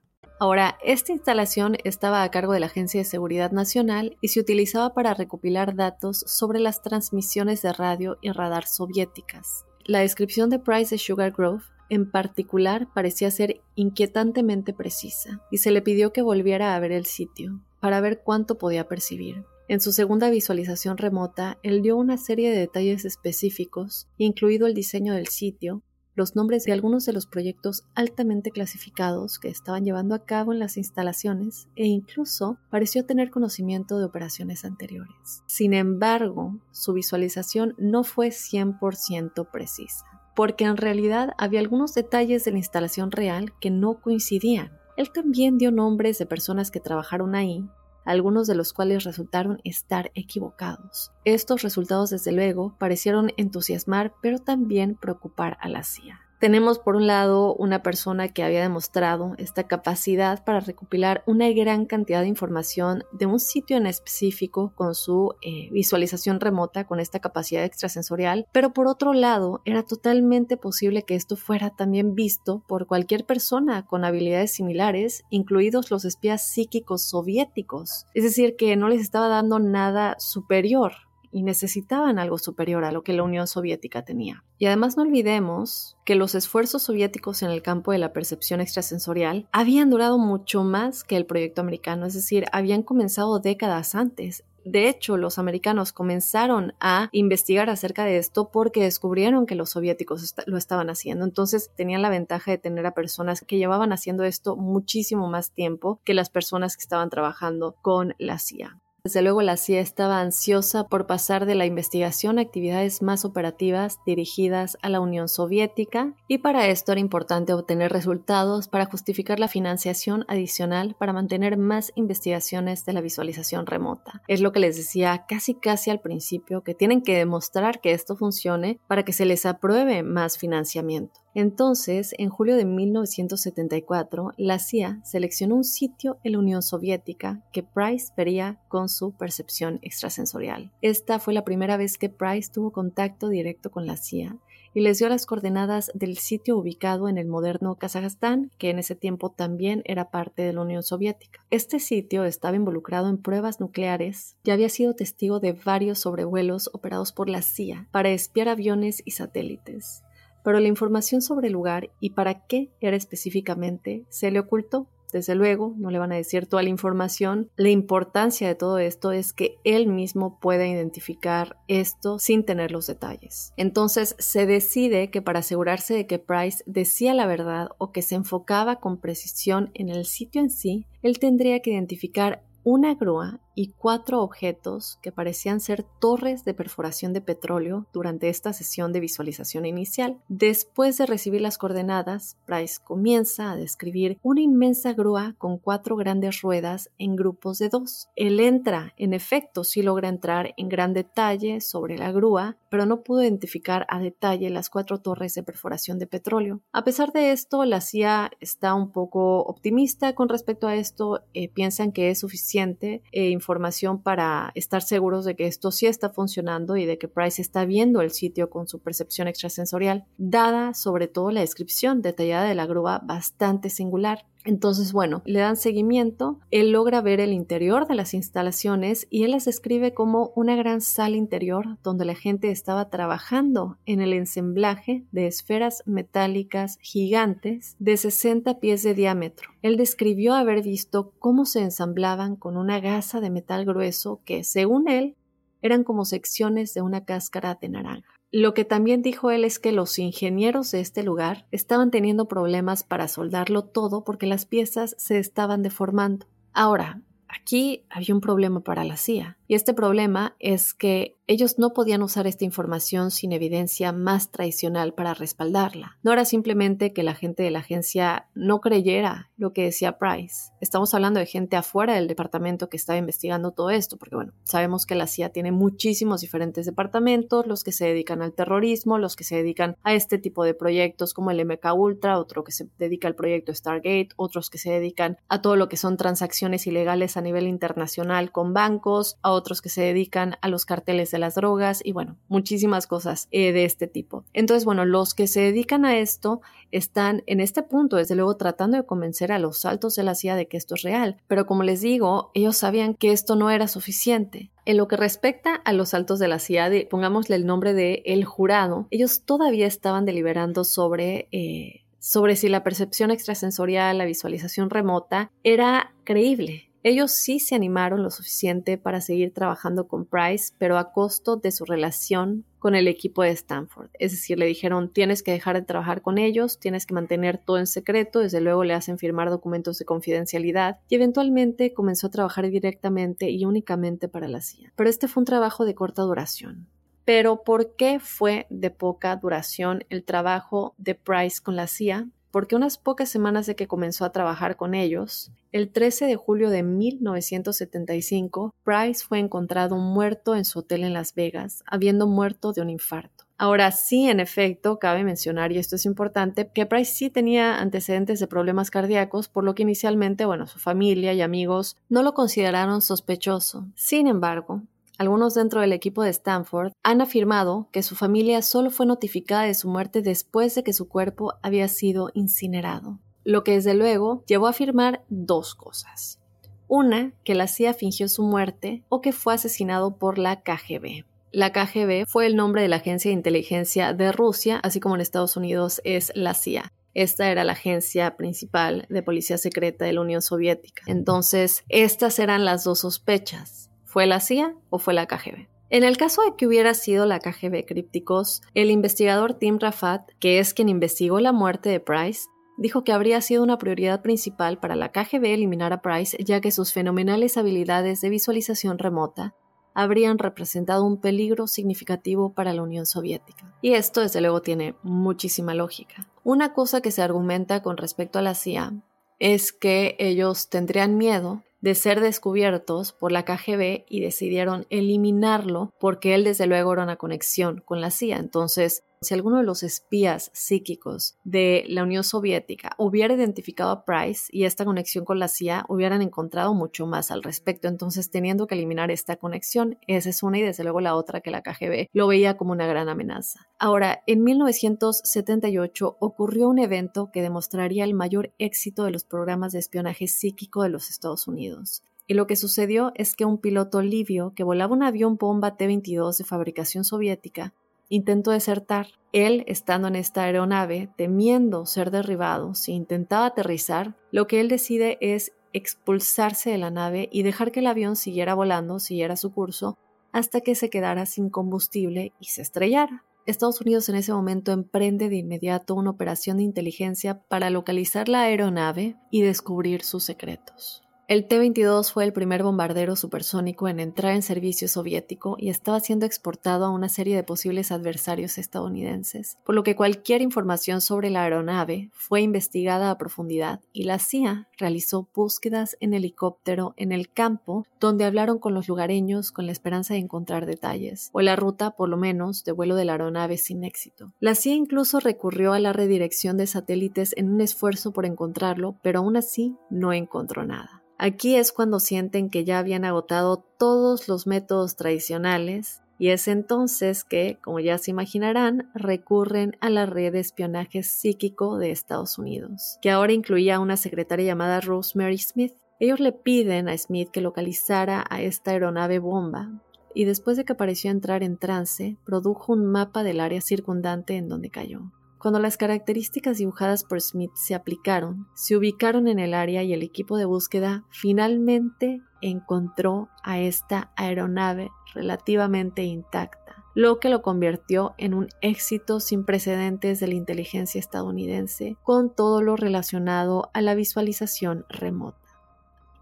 [0.41, 4.95] Ahora, esta instalación estaba a cargo de la Agencia de Seguridad Nacional y se utilizaba
[4.95, 9.67] para recopilar datos sobre las transmisiones de radio y radar soviéticas.
[9.85, 15.69] La descripción de Price de Sugar Grove en particular parecía ser inquietantemente precisa, y se
[15.69, 19.43] le pidió que volviera a ver el sitio, para ver cuánto podía percibir.
[19.67, 25.13] En su segunda visualización remota, él dio una serie de detalles específicos, incluido el diseño
[25.13, 25.83] del sitio,
[26.15, 30.59] los nombres de algunos de los proyectos altamente clasificados que estaban llevando a cabo en
[30.59, 35.43] las instalaciones e incluso pareció tener conocimiento de operaciones anteriores.
[35.45, 40.05] Sin embargo, su visualización no fue 100% precisa,
[40.35, 44.71] porque en realidad había algunos detalles de la instalación real que no coincidían.
[44.97, 47.65] Él también dio nombres de personas que trabajaron ahí,
[48.05, 51.11] algunos de los cuales resultaron estar equivocados.
[51.25, 56.30] Estos resultados, desde luego, parecieron entusiasmar, pero también preocupar a la CIA.
[56.41, 61.85] Tenemos por un lado una persona que había demostrado esta capacidad para recopilar una gran
[61.85, 67.19] cantidad de información de un sitio en específico con su eh, visualización remota, con esta
[67.19, 72.87] capacidad extrasensorial, pero por otro lado era totalmente posible que esto fuera también visto por
[72.87, 79.01] cualquier persona con habilidades similares, incluidos los espías psíquicos soviéticos, es decir, que no les
[79.01, 80.93] estaba dando nada superior
[81.31, 84.43] y necesitaban algo superior a lo que la Unión Soviética tenía.
[84.57, 89.47] Y además no olvidemos que los esfuerzos soviéticos en el campo de la percepción extrasensorial
[89.51, 94.43] habían durado mucho más que el proyecto americano, es decir, habían comenzado décadas antes.
[94.63, 100.35] De hecho, los americanos comenzaron a investigar acerca de esto porque descubrieron que los soviéticos
[100.45, 101.25] lo estaban haciendo.
[101.25, 105.99] Entonces tenían la ventaja de tener a personas que llevaban haciendo esto muchísimo más tiempo
[106.03, 108.79] que las personas que estaban trabajando con la CIA.
[109.03, 113.97] Desde luego la CIA estaba ansiosa por pasar de la investigación a actividades más operativas
[114.05, 119.47] dirigidas a la Unión Soviética y para esto era importante obtener resultados para justificar la
[119.47, 124.21] financiación adicional para mantener más investigaciones de la visualización remota.
[124.27, 128.15] Es lo que les decía casi casi al principio que tienen que demostrar que esto
[128.15, 131.21] funcione para que se les apruebe más financiamiento.
[131.33, 137.63] Entonces, en julio de 1974, la CIA seleccionó un sitio en la Unión Soviética que
[137.63, 140.71] Price vería con su percepción extrasensorial.
[140.81, 144.37] Esta fue la primera vez que Price tuvo contacto directo con la CIA
[144.73, 148.95] y les dio las coordenadas del sitio ubicado en el moderno Kazajstán, que en ese
[148.95, 151.43] tiempo también era parte de la Unión Soviética.
[151.49, 157.11] Este sitio estaba involucrado en pruebas nucleares y había sido testigo de varios sobrevuelos operados
[157.11, 160.03] por la CIA para espiar aviones y satélites.
[160.43, 165.35] Pero la información sobre el lugar y para qué era específicamente se le ocultó desde
[165.35, 167.49] luego, no le van a decir toda la información.
[167.55, 172.87] La importancia de todo esto es que él mismo pueda identificar esto sin tener los
[172.87, 173.53] detalles.
[173.57, 178.15] Entonces se decide que para asegurarse de que Price decía la verdad o que se
[178.15, 183.73] enfocaba con precisión en el sitio en sí, él tendría que identificar una grúa y
[183.77, 189.65] cuatro objetos que parecían ser torres de perforación de petróleo durante esta sesión de visualización
[189.65, 190.19] inicial.
[190.29, 196.41] Después de recibir las coordenadas, Price comienza a describir una inmensa grúa con cuatro grandes
[196.41, 198.09] ruedas en grupos de dos.
[198.15, 203.03] Él entra, en efecto, sí logra entrar en gran detalle sobre la grúa, pero no
[203.03, 206.61] pudo identificar a detalle las cuatro torres de perforación de petróleo.
[206.71, 211.49] A pesar de esto, la CIA está un poco optimista con respecto a esto, eh,
[211.49, 216.77] piensan que es suficiente eh, información para estar seguros de que esto sí está funcionando
[216.77, 221.31] y de que Price está viendo el sitio con su percepción extrasensorial, dada sobre todo
[221.31, 224.25] la descripción detallada de la grúa bastante singular.
[224.43, 229.31] Entonces, bueno, le dan seguimiento, él logra ver el interior de las instalaciones y él
[229.31, 235.05] las describe como una gran sala interior donde la gente estaba trabajando en el ensamblaje
[235.11, 239.51] de esferas metálicas gigantes de 60 pies de diámetro.
[239.61, 244.89] Él describió haber visto cómo se ensamblaban con una gasa de metal grueso que, según
[244.89, 245.15] él,
[245.61, 248.20] eran como secciones de una cáscara de naranja.
[248.31, 252.83] Lo que también dijo él es que los ingenieros de este lugar estaban teniendo problemas
[252.83, 256.27] para soldarlo todo porque las piezas se estaban deformando.
[256.53, 259.37] Ahora, aquí había un problema para la CIA.
[259.47, 264.93] Y este problema es que ellos no podían usar esta información sin evidencia más tradicional
[264.93, 265.97] para respaldarla.
[266.01, 270.51] No era simplemente que la gente de la agencia no creyera lo que decía Price.
[270.61, 274.85] Estamos hablando de gente afuera del departamento que estaba investigando todo esto, porque bueno, sabemos
[274.85, 279.23] que la CIA tiene muchísimos diferentes departamentos, los que se dedican al terrorismo, los que
[279.23, 283.07] se dedican a este tipo de proyectos como el MK Ultra, otro que se dedica
[283.07, 287.21] al proyecto Stargate, otros que se dedican a todo lo que son transacciones ilegales a
[287.21, 291.81] nivel internacional con bancos, a otros que se dedican a los carteles de las drogas
[291.83, 294.23] y bueno, muchísimas cosas eh, de este tipo.
[294.33, 298.77] Entonces, bueno, los que se dedican a esto están en este punto, desde luego, tratando
[298.77, 301.63] de convencer a los altos de la CIA de que esto es real, pero como
[301.63, 304.51] les digo, ellos sabían que esto no era suficiente.
[304.65, 308.25] En lo que respecta a los altos de la CIA, pongámosle el nombre de el
[308.25, 311.27] jurado, ellos todavía estaban deliberando sobre...
[311.31, 316.70] Eh, sobre si la percepción extrasensorial, la visualización remota, era creíble.
[316.83, 321.51] Ellos sí se animaron lo suficiente para seguir trabajando con Price, pero a costo de
[321.51, 323.89] su relación con el equipo de Stanford.
[323.99, 327.59] Es decir, le dijeron tienes que dejar de trabajar con ellos, tienes que mantener todo
[327.59, 332.49] en secreto, desde luego le hacen firmar documentos de confidencialidad y eventualmente comenzó a trabajar
[332.49, 334.73] directamente y únicamente para la CIA.
[334.75, 336.67] Pero este fue un trabajo de corta duración.
[337.05, 342.07] Pero ¿por qué fue de poca duración el trabajo de Price con la CIA?
[342.31, 346.49] Porque unas pocas semanas de que comenzó a trabajar con ellos, el 13 de julio
[346.49, 352.61] de 1975, Price fue encontrado muerto en su hotel en Las Vegas, habiendo muerto de
[352.61, 353.25] un infarto.
[353.37, 358.19] Ahora sí, en efecto, cabe mencionar, y esto es importante, que Price sí tenía antecedentes
[358.19, 362.81] de problemas cardíacos, por lo que inicialmente, bueno, su familia y amigos no lo consideraron
[362.81, 363.65] sospechoso.
[363.75, 364.61] Sin embargo,
[365.01, 369.55] algunos dentro del equipo de Stanford han afirmado que su familia solo fue notificada de
[369.55, 374.45] su muerte después de que su cuerpo había sido incinerado, lo que desde luego llevó
[374.45, 376.19] a afirmar dos cosas.
[376.67, 381.03] Una, que la CIA fingió su muerte o que fue asesinado por la KGB.
[381.31, 385.01] La KGB fue el nombre de la agencia de inteligencia de Rusia, así como en
[385.01, 386.71] Estados Unidos es la CIA.
[386.93, 390.83] Esta era la agencia principal de policía secreta de la Unión Soviética.
[390.85, 393.70] Entonces, estas eran las dos sospechas.
[393.91, 395.49] ¿Fue la CIA o fue la KGB?
[395.69, 400.39] En el caso de que hubiera sido la KGB crípticos, el investigador Tim Rafat, que
[400.39, 404.77] es quien investigó la muerte de Price, dijo que habría sido una prioridad principal para
[404.77, 409.35] la KGB eliminar a Price ya que sus fenomenales habilidades de visualización remota
[409.73, 413.53] habrían representado un peligro significativo para la Unión Soviética.
[413.61, 416.07] Y esto desde luego tiene muchísima lógica.
[416.23, 418.71] Una cosa que se argumenta con respecto a la CIA
[419.19, 426.15] es que ellos tendrían miedo de ser descubiertos por la KGB y decidieron eliminarlo porque
[426.15, 428.17] él desde luego era una conexión con la CIA.
[428.17, 434.25] Entonces, Si alguno de los espías psíquicos de la Unión Soviética hubiera identificado a Price
[434.29, 437.67] y esta conexión con la CIA, hubieran encontrado mucho más al respecto.
[437.67, 441.31] Entonces, teniendo que eliminar esta conexión, esa es una y desde luego la otra que
[441.31, 443.47] la KGB lo veía como una gran amenaza.
[443.57, 449.59] Ahora, en 1978 ocurrió un evento que demostraría el mayor éxito de los programas de
[449.59, 451.81] espionaje psíquico de los Estados Unidos.
[452.05, 456.17] Y lo que sucedió es que un piloto libio que volaba un avión bomba T-22
[456.17, 457.55] de fabricación soviética
[457.91, 458.87] intentó desertar.
[459.11, 464.97] Él, estando en esta aeronave, temiendo ser derribado si intentaba aterrizar, lo que él decide
[465.01, 469.77] es expulsarse de la nave y dejar que el avión siguiera volando, siguiera su curso,
[470.13, 473.03] hasta que se quedara sin combustible y se estrellara.
[473.25, 478.21] Estados Unidos en ese momento emprende de inmediato una operación de inteligencia para localizar la
[478.21, 480.81] aeronave y descubrir sus secretos.
[481.11, 486.05] El T-22 fue el primer bombardero supersónico en entrar en servicio soviético y estaba siendo
[486.05, 491.23] exportado a una serie de posibles adversarios estadounidenses, por lo que cualquier información sobre la
[491.23, 497.67] aeronave fue investigada a profundidad y la CIA realizó búsquedas en helicóptero en el campo
[497.81, 501.89] donde hablaron con los lugareños con la esperanza de encontrar detalles, o la ruta, por
[501.89, 504.13] lo menos, de vuelo de la aeronave sin éxito.
[504.21, 508.99] La CIA incluso recurrió a la redirección de satélites en un esfuerzo por encontrarlo, pero
[508.99, 510.80] aún así no encontró nada.
[511.03, 517.03] Aquí es cuando sienten que ya habían agotado todos los métodos tradicionales y es entonces
[517.03, 522.77] que, como ya se imaginarán, recurren a la red de espionaje psíquico de Estados Unidos,
[522.83, 525.53] que ahora incluía a una secretaria llamada Rosemary Smith.
[525.79, 529.49] Ellos le piden a Smith que localizara a esta aeronave bomba
[529.95, 534.29] y después de que pareció entrar en trance, produjo un mapa del área circundante en
[534.29, 534.91] donde cayó.
[535.21, 539.83] Cuando las características dibujadas por Smith se aplicaron, se ubicaron en el área y el
[539.83, 548.15] equipo de búsqueda finalmente encontró a esta aeronave relativamente intacta, lo que lo convirtió en
[548.15, 554.65] un éxito sin precedentes de la inteligencia estadounidense con todo lo relacionado a la visualización
[554.69, 555.20] remota.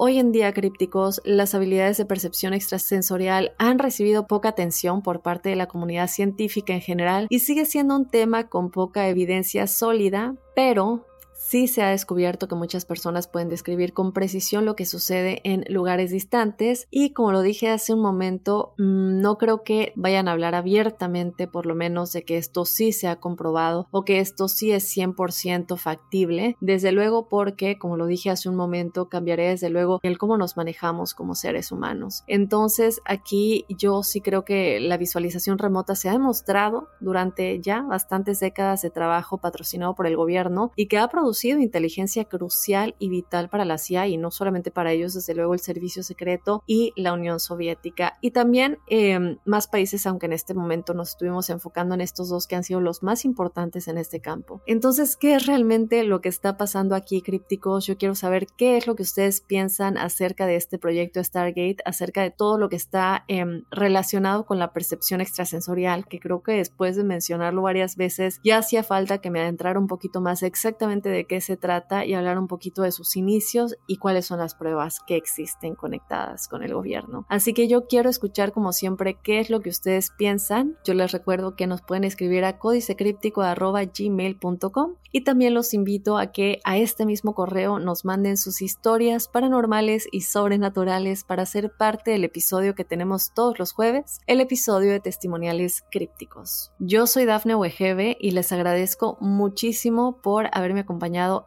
[0.01, 5.49] Hoy en día, crípticos, las habilidades de percepción extrasensorial han recibido poca atención por parte
[5.49, 10.35] de la comunidad científica en general y sigue siendo un tema con poca evidencia sólida,
[10.55, 11.05] pero
[11.39, 15.63] sí se ha descubierto que muchas personas pueden describir con precisión lo que sucede en
[15.69, 20.33] lugares distantes y como lo dije hace un momento, mm, no creo que vayan a
[20.33, 24.49] hablar abiertamente por lo menos de que esto sí se ha comprobado o que esto
[24.49, 29.69] sí es 100% factible, desde luego porque como lo dije hace un momento, cambiaré desde
[29.69, 32.25] luego el cómo nos manejamos como seres humanos.
[32.27, 38.41] Entonces aquí yo sí creo que la visualización remota se ha demostrado durante ya bastantes
[38.41, 43.49] décadas de trabajo patrocinado por el gobierno y que ha producido inteligencia crucial y vital
[43.49, 47.13] para la CIA y no solamente para ellos, desde luego el Servicio Secreto y la
[47.13, 48.17] Unión Soviética.
[48.21, 52.47] Y también em, más países, aunque en este momento nos estuvimos enfocando en estos dos
[52.47, 54.61] que han sido los más importantes en este campo.
[54.65, 57.85] Entonces, ¿qué es realmente lo que está pasando aquí, crípticos?
[57.85, 62.21] Yo quiero saber qué es lo que ustedes piensan acerca de este proyecto Stargate, acerca
[62.21, 66.95] de todo lo que está em, relacionado con la percepción extrasensorial, que creo que después
[66.95, 71.18] de mencionarlo varias veces, ya hacía falta que me adentrara un poquito más exactamente de
[71.19, 74.55] de qué se trata y hablar un poquito de sus inicios y cuáles son las
[74.55, 77.25] pruebas que existen conectadas con el gobierno.
[77.27, 80.77] Así que yo quiero escuchar como siempre qué es lo que ustedes piensan.
[80.85, 86.61] Yo les recuerdo que nos pueden escribir a códicecríptico.gmail.com y también los invito a que
[86.63, 92.23] a este mismo correo nos manden sus historias paranormales y sobrenaturales para ser parte del
[92.23, 96.71] episodio que tenemos todos los jueves, el episodio de testimoniales crípticos.
[96.79, 100.85] Yo soy Dafne Wegebe y les agradezco muchísimo por haberme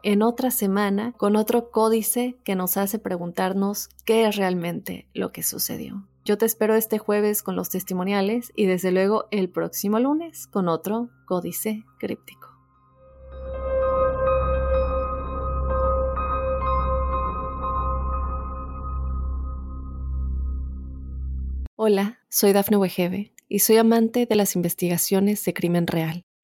[0.03, 5.43] en otra semana con otro códice que nos hace preguntarnos qué es realmente lo que
[5.43, 6.05] sucedió.
[6.25, 10.67] Yo te espero este jueves con los testimoniales y desde luego el próximo lunes con
[10.67, 12.49] otro códice críptico.
[21.75, 26.23] Hola, soy Dafne Wegebe y soy amante de las investigaciones de crimen real.